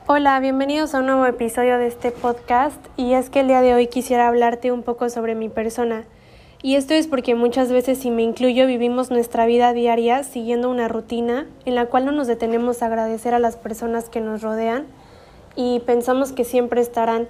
Hola, 0.07 0.39
bienvenidos 0.39 0.95
a 0.95 1.01
un 1.01 1.07
nuevo 1.07 1.27
episodio 1.27 1.79
de 1.79 1.89
este 1.89 2.13
podcast 2.13 2.79
y 2.97 3.15
es 3.15 3.29
que 3.29 3.41
el 3.41 3.49
día 3.49 3.61
de 3.61 3.75
hoy 3.75 3.89
quisiera 3.89 4.29
hablarte 4.29 4.71
un 4.71 4.85
poco 4.85 5.11
sobre 5.11 5.35
mi 5.35 5.49
persona. 5.49 6.05
Y 6.67 6.75
esto 6.75 6.95
es 6.95 7.07
porque 7.07 7.37
muchas 7.37 7.71
veces, 7.71 7.99
si 7.99 8.11
me 8.11 8.25
incluyo, 8.25 8.67
vivimos 8.67 9.13
nuestra 9.13 9.47
vida 9.47 9.73
diaria 9.73 10.25
siguiendo 10.25 10.69
una 10.69 10.89
rutina 10.89 11.47
en 11.65 11.77
la 11.77 11.87
cual 11.87 12.05
no 12.05 12.11
nos 12.11 12.27
detenemos 12.27 12.83
a 12.83 12.87
agradecer 12.87 13.35
a 13.35 13.39
las 13.39 13.57
personas 13.57 14.09
que 14.09 14.21
nos 14.21 14.43
rodean 14.43 14.85
y 15.55 15.79
pensamos 15.87 16.33
que 16.33 16.43
siempre 16.43 16.81
estarán. 16.81 17.29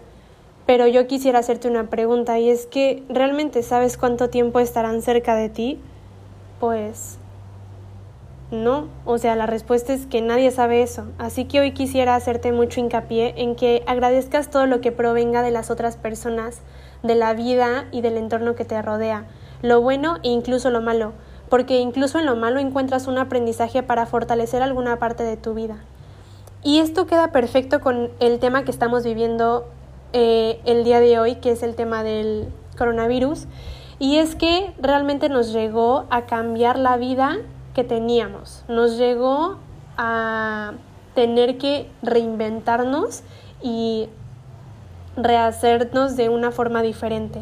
Pero 0.65 0.87
yo 0.87 1.07
quisiera 1.07 1.41
hacerte 1.41 1.69
una 1.69 1.91
pregunta 1.91 2.39
y 2.39 2.49
es 2.49 2.65
que 2.65 3.03
¿realmente 3.11 3.63
sabes 3.63 3.99
cuánto 3.99 4.31
tiempo 4.31 4.59
estarán 4.59 5.03
cerca 5.03 5.37
de 5.37 5.51
ti? 5.51 5.81
Pues 6.59 7.19
no, 8.51 8.89
o 9.05 9.19
sea, 9.19 9.37
la 9.37 9.45
respuesta 9.45 9.93
es 9.93 10.07
que 10.07 10.23
nadie 10.23 10.51
sabe 10.51 10.81
eso. 10.81 11.09
Así 11.19 11.45
que 11.45 11.61
hoy 11.61 11.73
quisiera 11.73 12.15
hacerte 12.15 12.53
mucho 12.53 12.81
hincapié 12.81 13.35
en 13.37 13.55
que 13.55 13.83
agradezcas 13.87 14.49
todo 14.49 14.65
lo 14.65 14.81
que 14.81 14.93
provenga 14.93 15.43
de 15.43 15.51
las 15.51 15.71
otras 15.71 15.99
personas, 15.99 16.63
de 17.07 17.15
la 17.15 17.35
vida 17.35 17.87
y 17.93 18.01
del 18.01 18.17
entorno 18.17 18.55
que 18.55 18.65
te 18.65 18.81
rodea, 18.83 19.27
lo 19.63 19.81
bueno 19.81 20.17
e 20.23 20.29
incluso 20.29 20.71
lo 20.71 20.81
malo, 20.81 21.13
porque 21.49 21.79
incluso 21.81 22.19
en 22.19 22.27
lo 22.27 22.37
malo 22.37 22.61
encuentras 22.61 23.07
un 23.07 23.19
aprendizaje 23.19 23.83
para 23.83 24.07
fortalecer 24.07 24.63
alguna 24.63 24.99
parte 24.99 25.23
de 25.23 25.37
tu 25.37 25.55
vida. 25.55 25.79
Y 26.63 26.79
esto 26.79 27.07
queda 27.07 27.31
perfecto 27.31 27.81
con 27.81 28.11
el 28.19 28.39
tema 28.39 28.65
que 28.65 28.71
estamos 28.71 29.05
viviendo 29.05 29.67
eh, 30.13 30.61
el 30.65 30.83
día 30.85 31.01
de 31.01 31.19
hoy, 31.19 31.37
que 31.37 31.53
es 31.53 31.63
el 31.63 31.77
tema 31.77 32.03
del 32.03 32.49
coronavirus. 32.77 33.47
Y 33.99 34.17
es 34.17 34.35
que 34.35 34.75
realmente 34.81 35.29
nos 35.29 35.53
llegó 35.53 36.07
a 36.11 36.27
cambiar 36.27 36.79
la 36.79 36.97
vida 36.97 37.39
que 37.75 37.85
teníamos. 37.85 38.65
Nos 38.69 38.99
llegó 38.99 39.59
a 39.97 40.73
tener 41.15 41.57
que 41.57 41.89
reinventarnos 42.03 43.23
y 43.63 44.09
rehacernos 45.17 46.17
de 46.17 46.29
una 46.29 46.51
forma 46.51 46.83
diferente. 46.83 47.41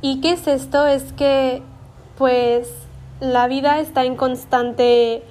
¿Y 0.00 0.20
qué 0.20 0.32
es 0.32 0.46
esto? 0.46 0.86
Es 0.86 1.12
que 1.12 1.62
pues 2.16 2.72
la 3.20 3.46
vida 3.48 3.80
está 3.80 4.04
en 4.04 4.16
constante 4.16 5.22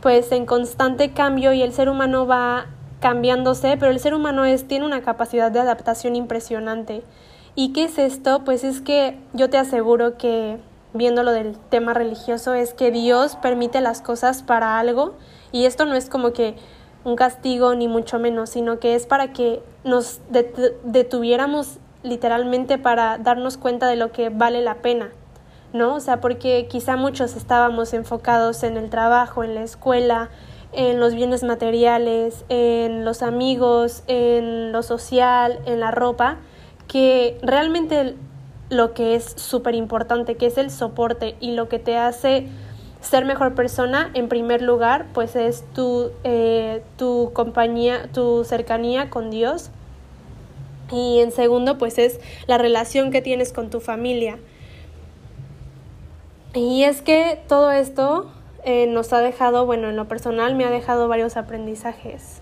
pues 0.00 0.30
en 0.32 0.46
constante 0.46 1.12
cambio 1.12 1.52
y 1.52 1.62
el 1.62 1.72
ser 1.72 1.88
humano 1.88 2.26
va 2.26 2.66
cambiándose, 3.00 3.76
pero 3.76 3.90
el 3.90 4.00
ser 4.00 4.14
humano 4.14 4.44
es 4.44 4.66
tiene 4.66 4.84
una 4.84 5.02
capacidad 5.02 5.50
de 5.50 5.60
adaptación 5.60 6.16
impresionante. 6.16 7.02
¿Y 7.54 7.72
qué 7.72 7.84
es 7.84 7.98
esto? 7.98 8.44
Pues 8.44 8.64
es 8.64 8.80
que 8.80 9.18
yo 9.32 9.50
te 9.50 9.58
aseguro 9.58 10.16
que 10.16 10.58
viendo 10.94 11.22
lo 11.22 11.32
del 11.32 11.58
tema 11.70 11.94
religioso 11.94 12.54
es 12.54 12.74
que 12.74 12.90
Dios 12.90 13.36
permite 13.36 13.80
las 13.80 14.00
cosas 14.00 14.42
para 14.42 14.78
algo 14.78 15.14
y 15.52 15.64
esto 15.64 15.84
no 15.84 15.94
es 15.94 16.08
como 16.08 16.32
que 16.32 16.56
un 17.04 17.16
castigo 17.16 17.74
ni 17.74 17.88
mucho 17.88 18.18
menos, 18.18 18.50
sino 18.50 18.78
que 18.78 18.94
es 18.94 19.06
para 19.06 19.32
que 19.32 19.62
nos 19.84 20.20
detuviéramos 20.84 21.78
literalmente 22.02 22.78
para 22.78 23.18
darnos 23.18 23.56
cuenta 23.56 23.86
de 23.86 23.96
lo 23.96 24.12
que 24.12 24.28
vale 24.28 24.62
la 24.62 24.76
pena, 24.76 25.10
¿no? 25.72 25.96
O 25.96 26.00
sea, 26.00 26.20
porque 26.20 26.66
quizá 26.68 26.96
muchos 26.96 27.36
estábamos 27.36 27.92
enfocados 27.92 28.62
en 28.62 28.76
el 28.76 28.90
trabajo, 28.90 29.44
en 29.44 29.54
la 29.54 29.62
escuela, 29.62 30.28
en 30.72 31.00
los 31.00 31.14
bienes 31.14 31.42
materiales, 31.44 32.44
en 32.48 33.04
los 33.04 33.22
amigos, 33.22 34.02
en 34.06 34.72
lo 34.72 34.82
social, 34.82 35.60
en 35.66 35.80
la 35.80 35.90
ropa, 35.90 36.36
que 36.86 37.38
realmente 37.42 38.16
lo 38.70 38.92
que 38.92 39.14
es 39.14 39.24
súper 39.36 39.74
importante, 39.74 40.36
que 40.36 40.46
es 40.46 40.58
el 40.58 40.70
soporte 40.70 41.36
y 41.40 41.52
lo 41.52 41.68
que 41.68 41.78
te 41.78 41.96
hace 41.96 42.48
ser 43.08 43.24
mejor 43.24 43.54
persona, 43.54 44.10
en 44.14 44.28
primer 44.28 44.60
lugar, 44.60 45.06
pues 45.14 45.34
es 45.34 45.64
tu, 45.74 46.10
eh, 46.24 46.82
tu 46.96 47.30
compañía, 47.32 48.08
tu 48.12 48.44
cercanía 48.44 49.08
con 49.08 49.30
Dios. 49.30 49.70
Y 50.90 51.20
en 51.20 51.32
segundo, 51.32 51.78
pues 51.78 51.98
es 51.98 52.20
la 52.46 52.58
relación 52.58 53.10
que 53.10 53.22
tienes 53.22 53.52
con 53.52 53.70
tu 53.70 53.80
familia. 53.80 54.38
Y 56.54 56.84
es 56.84 57.02
que 57.02 57.40
todo 57.48 57.72
esto 57.72 58.30
eh, 58.64 58.86
nos 58.86 59.12
ha 59.12 59.20
dejado, 59.20 59.64
bueno, 59.64 59.88
en 59.88 59.96
lo 59.96 60.08
personal 60.08 60.54
me 60.54 60.64
ha 60.64 60.70
dejado 60.70 61.08
varios 61.08 61.36
aprendizajes. 61.36 62.40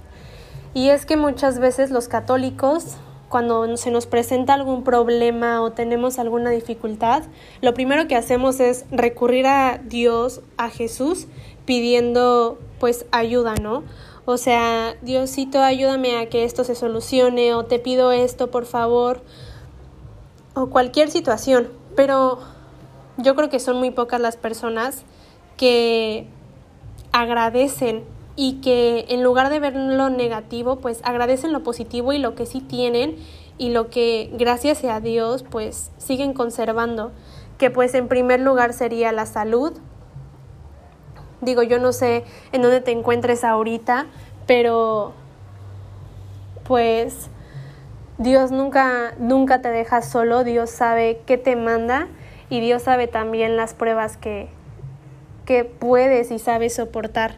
Y 0.74 0.90
es 0.90 1.06
que 1.06 1.16
muchas 1.16 1.58
veces 1.58 1.90
los 1.90 2.08
católicos 2.08 2.96
cuando 3.28 3.76
se 3.76 3.90
nos 3.90 4.06
presenta 4.06 4.54
algún 4.54 4.84
problema 4.84 5.62
o 5.62 5.72
tenemos 5.72 6.18
alguna 6.18 6.50
dificultad, 6.50 7.24
lo 7.60 7.74
primero 7.74 8.06
que 8.06 8.16
hacemos 8.16 8.60
es 8.60 8.84
recurrir 8.90 9.46
a 9.46 9.80
Dios, 9.84 10.42
a 10.56 10.70
Jesús, 10.70 11.26
pidiendo 11.64 12.58
pues 12.78 13.06
ayuda, 13.10 13.54
¿no? 13.56 13.82
O 14.24 14.36
sea, 14.38 14.96
Diosito, 15.02 15.60
ayúdame 15.60 16.18
a 16.18 16.28
que 16.28 16.44
esto 16.44 16.64
se 16.64 16.74
solucione 16.74 17.54
o 17.54 17.64
te 17.64 17.78
pido 17.78 18.12
esto, 18.12 18.50
por 18.50 18.66
favor, 18.66 19.22
o 20.54 20.66
cualquier 20.68 21.10
situación. 21.10 21.68
Pero 21.94 22.40
yo 23.18 23.34
creo 23.36 23.48
que 23.48 23.60
son 23.60 23.76
muy 23.78 23.90
pocas 23.92 24.20
las 24.20 24.36
personas 24.36 25.04
que 25.56 26.26
agradecen 27.12 28.04
y 28.36 28.60
que 28.60 29.06
en 29.08 29.22
lugar 29.22 29.48
de 29.48 29.58
ver 29.58 29.74
lo 29.74 30.10
negativo, 30.10 30.76
pues 30.76 31.00
agradecen 31.04 31.52
lo 31.52 31.62
positivo 31.62 32.12
y 32.12 32.18
lo 32.18 32.34
que 32.34 32.44
sí 32.44 32.60
tienen 32.60 33.16
y 33.58 33.70
lo 33.70 33.88
que 33.88 34.30
gracias 34.34 34.84
a 34.84 35.00
Dios 35.00 35.42
pues 35.42 35.90
siguen 35.96 36.34
conservando, 36.34 37.12
que 37.56 37.70
pues 37.70 37.94
en 37.94 38.08
primer 38.08 38.40
lugar 38.40 38.74
sería 38.74 39.10
la 39.12 39.24
salud. 39.24 39.72
Digo, 41.40 41.62
yo 41.62 41.78
no 41.78 41.92
sé 41.92 42.24
en 42.52 42.60
dónde 42.60 42.82
te 42.82 42.92
encuentres 42.92 43.42
ahorita, 43.42 44.06
pero 44.46 45.14
pues 46.64 47.30
Dios 48.18 48.50
nunca 48.50 49.14
nunca 49.18 49.62
te 49.62 49.70
deja 49.70 50.02
solo, 50.02 50.44
Dios 50.44 50.68
sabe 50.68 51.22
qué 51.24 51.38
te 51.38 51.56
manda 51.56 52.08
y 52.50 52.60
Dios 52.60 52.82
sabe 52.82 53.06
también 53.06 53.56
las 53.56 53.72
pruebas 53.72 54.18
que 54.18 54.48
que 55.46 55.64
puedes 55.64 56.30
y 56.30 56.38
sabes 56.38 56.74
soportar. 56.74 57.36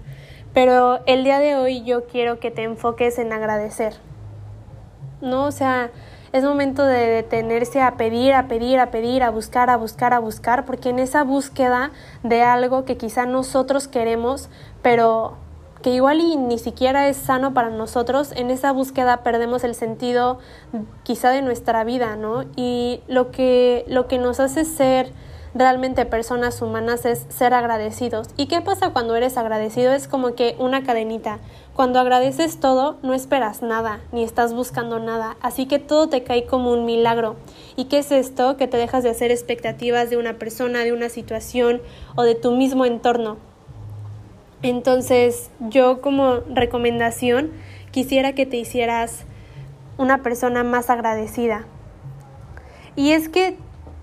Pero 0.54 1.00
el 1.06 1.24
día 1.24 1.38
de 1.38 1.56
hoy 1.56 1.84
yo 1.84 2.06
quiero 2.06 2.40
que 2.40 2.50
te 2.50 2.62
enfoques 2.62 3.18
en 3.18 3.32
agradecer. 3.32 3.94
¿No? 5.20 5.46
O 5.46 5.52
sea, 5.52 5.90
es 6.32 6.44
momento 6.44 6.84
de 6.84 7.06
detenerse 7.06 7.80
a 7.80 7.96
pedir, 7.96 8.34
a 8.34 8.48
pedir, 8.48 8.78
a 8.80 8.90
pedir, 8.90 9.22
a 9.22 9.30
buscar, 9.30 9.70
a 9.70 9.76
buscar, 9.76 10.12
a 10.12 10.18
buscar, 10.18 10.66
porque 10.66 10.90
en 10.90 10.98
esa 10.98 11.24
búsqueda 11.24 11.90
de 12.22 12.42
algo 12.42 12.84
que 12.84 12.96
quizá 12.96 13.24
nosotros 13.24 13.88
queremos, 13.88 14.50
pero 14.82 15.36
que 15.82 15.90
igual 15.90 16.20
y 16.20 16.36
ni 16.36 16.58
siquiera 16.58 17.08
es 17.08 17.16
sano 17.16 17.54
para 17.54 17.70
nosotros, 17.70 18.32
en 18.32 18.50
esa 18.50 18.72
búsqueda 18.72 19.22
perdemos 19.22 19.64
el 19.64 19.74
sentido 19.74 20.38
quizá 21.02 21.30
de 21.30 21.40
nuestra 21.40 21.84
vida, 21.84 22.16
¿no? 22.16 22.44
Y 22.56 23.00
lo 23.06 23.30
que, 23.30 23.84
lo 23.88 24.06
que 24.06 24.18
nos 24.18 24.40
hace 24.40 24.64
ser 24.64 25.12
realmente 25.58 26.06
personas 26.06 26.62
humanas 26.62 27.04
es 27.04 27.26
ser 27.28 27.52
agradecidos. 27.52 28.28
¿Y 28.36 28.46
qué 28.46 28.60
pasa 28.60 28.90
cuando 28.90 29.16
eres 29.16 29.36
agradecido? 29.36 29.92
Es 29.92 30.06
como 30.06 30.34
que 30.34 30.54
una 30.58 30.84
cadenita. 30.84 31.40
Cuando 31.74 31.98
agradeces 31.98 32.60
todo, 32.60 32.96
no 33.02 33.12
esperas 33.12 33.60
nada, 33.60 34.00
ni 34.12 34.22
estás 34.22 34.54
buscando 34.54 34.98
nada, 35.00 35.36
así 35.42 35.66
que 35.66 35.78
todo 35.78 36.08
te 36.08 36.22
cae 36.22 36.46
como 36.46 36.72
un 36.72 36.84
milagro. 36.84 37.36
¿Y 37.76 37.86
qué 37.86 37.98
es 37.98 38.12
esto? 38.12 38.56
Que 38.56 38.68
te 38.68 38.76
dejas 38.76 39.02
de 39.02 39.10
hacer 39.10 39.30
expectativas 39.30 40.10
de 40.10 40.16
una 40.16 40.34
persona, 40.34 40.84
de 40.84 40.92
una 40.92 41.08
situación 41.08 41.82
o 42.14 42.22
de 42.22 42.34
tu 42.34 42.52
mismo 42.52 42.84
entorno. 42.84 43.36
Entonces, 44.62 45.50
yo 45.60 46.00
como 46.00 46.40
recomendación 46.48 47.52
quisiera 47.90 48.32
que 48.32 48.46
te 48.46 48.56
hicieras 48.56 49.24
una 49.98 50.22
persona 50.22 50.62
más 50.62 50.90
agradecida. 50.90 51.66
Y 52.96 53.12
es 53.12 53.28
que 53.28 53.56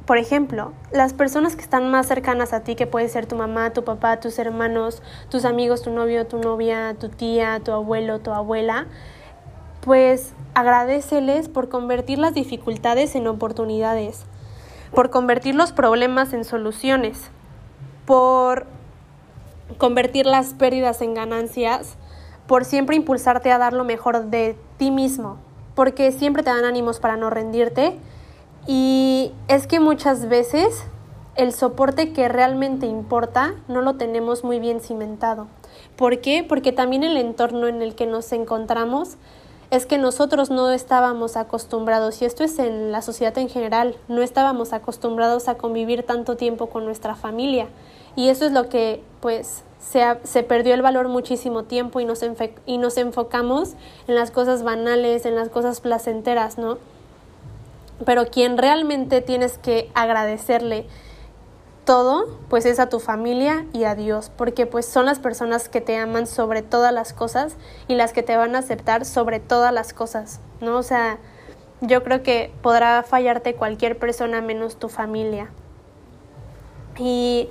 por 0.05 0.17
ejemplo, 0.17 0.71
las 0.91 1.13
personas 1.13 1.55
que 1.55 1.63
están 1.63 1.89
más 1.89 2.05
cercanas 2.05 2.53
a 2.53 2.59
ti, 2.59 2.75
que 2.75 2.85
puede 2.85 3.09
ser 3.09 3.25
tu 3.25 3.35
mamá, 3.35 3.73
tu 3.73 3.83
papá, 3.83 4.19
tus 4.19 4.37
hermanos, 4.37 5.01
tus 5.29 5.45
amigos, 5.45 5.81
tu 5.81 5.89
novio, 5.89 6.27
tu 6.27 6.37
novia, 6.37 6.95
tu 6.99 7.09
tía, 7.09 7.59
tu 7.63 7.71
abuelo, 7.71 8.19
tu 8.19 8.31
abuela, 8.31 8.85
pues 9.81 10.33
agradeceles 10.53 11.49
por 11.49 11.69
convertir 11.69 12.19
las 12.19 12.35
dificultades 12.35 13.15
en 13.15 13.27
oportunidades, 13.27 14.25
por 14.93 15.09
convertir 15.09 15.55
los 15.55 15.71
problemas 15.71 16.33
en 16.33 16.45
soluciones, 16.45 17.31
por 18.05 18.67
convertir 19.79 20.27
las 20.27 20.53
pérdidas 20.53 21.01
en 21.01 21.15
ganancias, 21.15 21.97
por 22.45 22.63
siempre 22.63 22.95
impulsarte 22.95 23.51
a 23.51 23.57
dar 23.57 23.73
lo 23.73 23.83
mejor 23.83 24.25
de 24.25 24.55
ti 24.77 24.91
mismo, 24.91 25.37
porque 25.73 26.11
siempre 26.11 26.43
te 26.43 26.51
dan 26.51 26.63
ánimos 26.63 26.99
para 26.99 27.17
no 27.17 27.31
rendirte 27.31 27.97
y 28.67 29.31
es 29.47 29.67
que 29.67 29.79
muchas 29.79 30.27
veces 30.27 30.83
el 31.35 31.53
soporte 31.53 32.13
que 32.13 32.27
realmente 32.29 32.85
importa 32.85 33.53
no 33.67 33.81
lo 33.81 33.95
tenemos 33.95 34.43
muy 34.43 34.59
bien 34.59 34.79
cimentado. 34.79 35.47
¿Por 35.95 36.21
qué? 36.21 36.45
Porque 36.47 36.71
también 36.71 37.03
el 37.03 37.17
entorno 37.17 37.67
en 37.67 37.81
el 37.81 37.95
que 37.95 38.05
nos 38.05 38.31
encontramos 38.31 39.17
es 39.71 39.85
que 39.85 39.97
nosotros 39.97 40.49
no 40.49 40.71
estábamos 40.71 41.35
acostumbrados, 41.37 42.21
y 42.21 42.25
esto 42.25 42.43
es 42.43 42.59
en 42.59 42.91
la 42.91 43.01
sociedad 43.01 43.37
en 43.37 43.49
general, 43.49 43.97
no 44.07 44.21
estábamos 44.21 44.73
acostumbrados 44.73 45.47
a 45.47 45.55
convivir 45.55 46.03
tanto 46.03 46.37
tiempo 46.37 46.67
con 46.67 46.85
nuestra 46.85 47.15
familia. 47.15 47.67
Y 48.15 48.29
eso 48.29 48.45
es 48.45 48.51
lo 48.51 48.69
que 48.69 49.03
pues 49.21 49.63
se, 49.79 50.03
se 50.23 50.43
perdió 50.43 50.73
el 50.73 50.81
valor 50.81 51.09
muchísimo 51.09 51.63
tiempo 51.63 51.99
y 51.99 52.05
nos, 52.05 52.21
y 52.65 52.77
nos 52.77 52.97
enfocamos 52.97 53.73
en 54.07 54.15
las 54.15 54.31
cosas 54.31 54.63
banales, 54.63 55.25
en 55.25 55.35
las 55.35 55.49
cosas 55.49 55.81
placenteras, 55.81 56.57
¿no? 56.57 56.77
Pero 58.03 58.25
quien 58.27 58.57
realmente 58.57 59.21
tienes 59.21 59.57
que 59.57 59.89
agradecerle 59.93 60.87
todo, 61.85 62.39
pues 62.49 62.65
es 62.65 62.79
a 62.79 62.89
tu 62.89 62.99
familia 62.99 63.65
y 63.71 63.83
a 63.83 63.95
Dios, 63.95 64.31
porque 64.35 64.65
pues 64.65 64.85
son 64.85 65.05
las 65.05 65.19
personas 65.19 65.69
que 65.69 65.81
te 65.81 65.95
aman 65.97 66.27
sobre 66.27 66.63
todas 66.63 66.91
las 66.91 67.13
cosas 67.13 67.57
y 67.87 67.95
las 67.95 68.11
que 68.11 68.23
te 68.23 68.35
van 68.35 68.55
a 68.55 68.59
aceptar 68.59 69.05
sobre 69.05 69.39
todas 69.39 69.71
las 69.71 69.93
cosas, 69.93 70.41
¿no? 70.61 70.77
O 70.77 70.83
sea, 70.83 71.19
yo 71.81 72.03
creo 72.03 72.23
que 72.23 72.51
podrá 72.61 73.03
fallarte 73.03 73.53
cualquier 73.53 73.97
persona 73.99 74.41
menos 74.41 74.77
tu 74.77 74.89
familia. 74.89 75.51
Y 76.97 77.49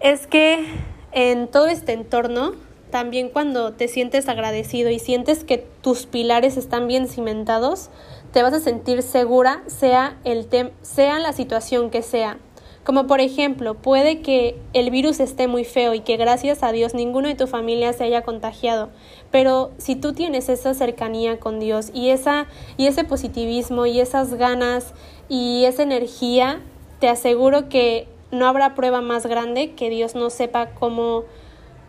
es 0.00 0.26
que 0.26 0.66
en 1.12 1.48
todo 1.48 1.66
este 1.66 1.92
entorno, 1.92 2.54
también 2.90 3.28
cuando 3.28 3.72
te 3.72 3.88
sientes 3.88 4.28
agradecido 4.28 4.90
y 4.90 4.98
sientes 4.98 5.44
que 5.44 5.58
tus 5.82 6.06
pilares 6.06 6.56
están 6.56 6.86
bien 6.86 7.08
cimentados, 7.08 7.90
te 8.32 8.42
vas 8.42 8.54
a 8.54 8.60
sentir 8.60 9.02
segura, 9.02 9.62
sea, 9.66 10.18
el 10.24 10.48
sea 10.80 11.18
la 11.18 11.32
situación 11.32 11.90
que 11.90 12.02
sea. 12.02 12.38
Como 12.84 13.06
por 13.06 13.20
ejemplo, 13.20 13.74
puede 13.74 14.22
que 14.22 14.58
el 14.72 14.90
virus 14.90 15.20
esté 15.20 15.46
muy 15.46 15.64
feo 15.64 15.94
y 15.94 16.00
que 16.00 16.16
gracias 16.16 16.64
a 16.64 16.72
Dios 16.72 16.94
ninguno 16.94 17.28
de 17.28 17.36
tu 17.36 17.46
familia 17.46 17.92
se 17.92 18.02
haya 18.02 18.22
contagiado, 18.22 18.88
pero 19.30 19.70
si 19.78 19.94
tú 19.94 20.14
tienes 20.14 20.48
esa 20.48 20.74
cercanía 20.74 21.38
con 21.38 21.60
Dios 21.60 21.90
y 21.94 22.08
esa 22.08 22.46
y 22.76 22.88
ese 22.88 23.04
positivismo 23.04 23.86
y 23.86 24.00
esas 24.00 24.34
ganas 24.34 24.94
y 25.28 25.64
esa 25.66 25.84
energía, 25.84 26.60
te 26.98 27.08
aseguro 27.08 27.68
que 27.68 28.08
no 28.32 28.46
habrá 28.46 28.74
prueba 28.74 29.00
más 29.00 29.26
grande 29.26 29.74
que 29.74 29.88
Dios 29.88 30.16
no 30.16 30.28
sepa 30.30 30.70
cómo 30.70 31.24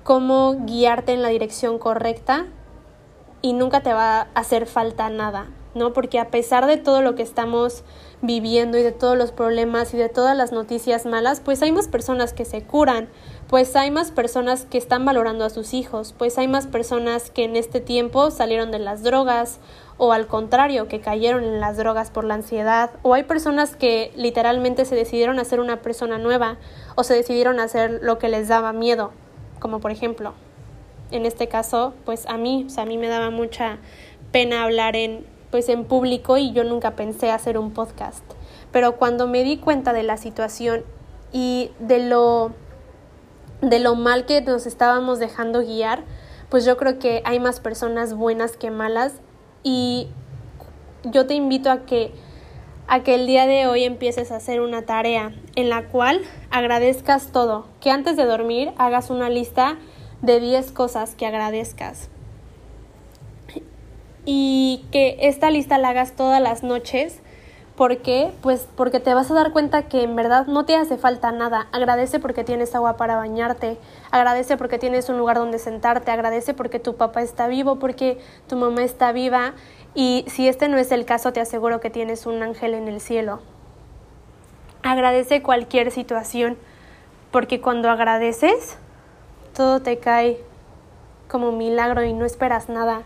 cómo 0.04 0.58
guiarte 0.66 1.14
en 1.14 1.24
la 1.24 1.30
dirección 1.30 1.80
correcta 1.80 2.46
y 3.42 3.54
nunca 3.54 3.82
te 3.82 3.94
va 3.94 4.20
a 4.20 4.28
hacer 4.36 4.68
falta 4.68 5.10
nada. 5.10 5.48
¿No? 5.76 5.94
Porque 5.94 6.20
a 6.20 6.30
pesar 6.30 6.66
de 6.66 6.78
todo 6.78 7.02
lo 7.02 7.16
que 7.16 7.24
estamos 7.24 7.84
viviendo 8.22 8.78
y 8.78 8.84
de 8.84 8.92
todos 8.92 9.18
los 9.18 9.32
problemas 9.32 9.94
y 9.94 9.98
de 9.98 10.10
todas 10.10 10.36
las 10.36 10.52
noticias 10.52 11.06
malas, 11.06 11.42
pues 11.42 11.62
hay 11.62 11.72
más 11.72 11.88
personas 11.88 12.32
que 12.34 12.46
se 12.46 12.64
curan, 12.64 13.10
pues 13.48 13.76
hay 13.76 13.92
más 13.92 14.12
personas 14.12 14.66
que 14.66 14.78
están 14.78 15.04
valorando 15.04 15.44
a 15.44 15.50
sus 15.50 15.74
hijos, 15.74 16.16
pues 16.18 16.38
hay 16.38 16.48
más 16.48 16.68
personas 16.68 17.32
que 17.32 17.44
en 17.44 17.56
este 17.56 17.82
tiempo 17.82 18.32
salieron 18.32 18.72
de 18.72 18.80
las 18.80 19.04
drogas 19.04 19.60
o 19.98 20.12
al 20.14 20.28
contrario, 20.28 20.88
que 20.88 21.02
cayeron 21.02 21.44
en 21.44 21.60
las 21.60 21.78
drogas 21.78 22.12
por 22.12 22.24
la 22.24 22.34
ansiedad, 22.34 22.92
o 23.04 23.14
hay 23.14 23.24
personas 23.24 23.76
que 23.76 24.12
literalmente 24.16 24.86
se 24.86 24.96
decidieron 24.96 25.38
a 25.40 25.46
ser 25.46 25.60
una 25.60 25.82
persona 25.82 26.18
nueva 26.18 26.58
o 26.96 27.04
se 27.04 27.14
decidieron 27.14 27.60
a 27.60 27.64
hacer 27.64 28.00
lo 28.02 28.18
que 28.18 28.30
les 28.30 28.48
daba 28.48 28.74
miedo, 28.74 29.12
como 29.60 29.80
por 29.80 29.92
ejemplo, 29.92 30.34
en 31.12 31.26
este 31.26 31.48
caso, 31.48 31.94
pues 32.06 32.26
a 32.28 32.38
mí, 32.38 32.66
o 32.68 32.70
sea, 32.70 32.84
a 32.84 32.86
mí 32.88 32.98
me 32.98 33.08
daba 33.08 33.30
mucha 33.30 33.78
pena 34.32 34.64
hablar 34.64 34.96
en 34.96 35.26
pues 35.54 35.70
en 35.70 35.86
público 35.86 36.36
y 36.38 36.52
yo 36.52 36.64
nunca 36.64 36.96
pensé 36.96 37.30
hacer 37.30 37.60
un 37.60 37.70
podcast. 37.74 38.24
Pero 38.72 38.96
cuando 38.98 39.28
me 39.28 39.44
di 39.44 39.58
cuenta 39.58 39.94
de 39.94 40.02
la 40.02 40.18
situación 40.18 40.84
y 41.32 41.70
de 41.78 42.00
lo 42.00 42.54
de 43.62 43.78
lo 43.78 43.94
mal 43.94 44.26
que 44.26 44.42
nos 44.42 44.66
estábamos 44.66 45.20
dejando 45.20 45.60
guiar, 45.60 46.06
pues 46.50 46.66
yo 46.66 46.76
creo 46.76 46.98
que 46.98 47.22
hay 47.24 47.40
más 47.40 47.60
personas 47.60 48.16
buenas 48.16 48.58
que 48.58 48.72
malas. 48.72 49.14
Y 49.62 50.08
yo 51.04 51.28
te 51.28 51.36
invito 51.36 51.70
a 51.70 51.86
que 51.86 52.12
a 52.88 53.04
que 53.04 53.14
el 53.14 53.28
día 53.28 53.46
de 53.46 53.68
hoy 53.68 53.84
empieces 53.84 54.32
a 54.32 54.38
hacer 54.38 54.60
una 54.60 54.88
tarea 54.88 55.34
en 55.56 55.70
la 55.70 55.88
cual 55.90 56.22
agradezcas 56.50 57.28
todo, 57.28 57.68
que 57.80 57.92
antes 57.92 58.18
de 58.18 58.26
dormir 58.26 58.72
hagas 58.80 59.12
una 59.12 59.30
lista 59.30 59.78
de 60.24 60.40
10 60.40 60.72
cosas 60.72 61.14
que 61.14 61.28
agradezcas 61.28 62.10
y 64.26 64.86
que 64.92 65.18
esta 65.22 65.52
lista 65.52 65.78
la 65.78 65.90
hagas 65.90 66.14
todas 66.14 66.42
las 66.42 66.64
noches. 66.64 67.20
¿Por 67.76 67.98
qué? 67.98 68.32
Pues 68.42 68.68
porque 68.76 69.00
te 69.00 69.16
vas 69.16 69.32
a 69.32 69.34
dar 69.34 69.52
cuenta 69.52 69.88
que 69.88 70.04
en 70.04 70.16
verdad 70.16 70.46
no 70.46 70.64
te 70.64 70.76
hace 70.76 70.98
falta 70.98 71.32
nada. 71.32 71.68
Agradece 71.72 72.20
porque 72.20 72.44
tienes 72.44 72.76
agua 72.76 72.98
para 72.98 73.16
bañarte, 73.16 73.78
agradece 74.12 74.58
porque 74.58 74.78
tienes 74.78 75.10
un 75.10 75.18
lugar 75.18 75.38
donde 75.38 75.58
sentarte, 75.58 76.12
agradece 76.12 76.54
porque 76.54 76.80
tu 76.80 76.96
papá 76.96 77.24
está 77.24 77.48
vivo, 77.48 77.80
porque 77.80 78.20
tu 78.48 78.58
mamá 78.58 78.84
está 78.84 79.12
viva 79.12 79.54
y 79.96 80.24
si 80.28 80.48
este 80.48 80.68
no 80.68 80.78
es 80.78 80.92
el 80.92 81.06
caso 81.06 81.34
te 81.34 81.42
aseguro 81.42 81.80
que 81.80 81.90
tienes 81.90 82.28
un 82.28 82.44
ángel 82.44 82.76
en 82.76 82.88
el 82.88 83.02
cielo. 83.02 83.40
Agradece 84.84 85.42
cualquier 85.42 85.90
situación 85.90 86.58
porque 87.32 87.60
cuando 87.60 87.90
agradeces 87.90 88.78
todo 89.56 89.82
te 89.82 89.98
cae 89.98 90.40
como 91.28 91.52
milagro 91.52 92.04
y 92.04 92.14
no 92.14 92.26
esperas 92.26 92.70
nada. 92.70 93.02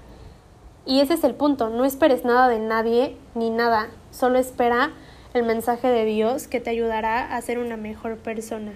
Y 0.88 1.02
ese 1.02 1.16
es 1.16 1.24
el 1.26 1.36
punto, 1.36 1.70
no 1.70 1.84
esperes 1.84 2.24
nada 2.24 2.48
de 2.48 2.60
nadie 2.60 3.18
ni 3.36 3.50
nada, 3.50 3.90
solo 4.10 4.40
espera 4.40 4.92
el 5.34 5.44
mensaje 5.44 5.90
de 5.90 6.06
Dios 6.06 6.48
que 6.48 6.62
te 6.62 6.70
ayudará 6.70 7.36
a 7.36 7.42
ser 7.42 7.60
una 7.60 7.76
mejor 7.76 8.16
persona. 8.18 8.72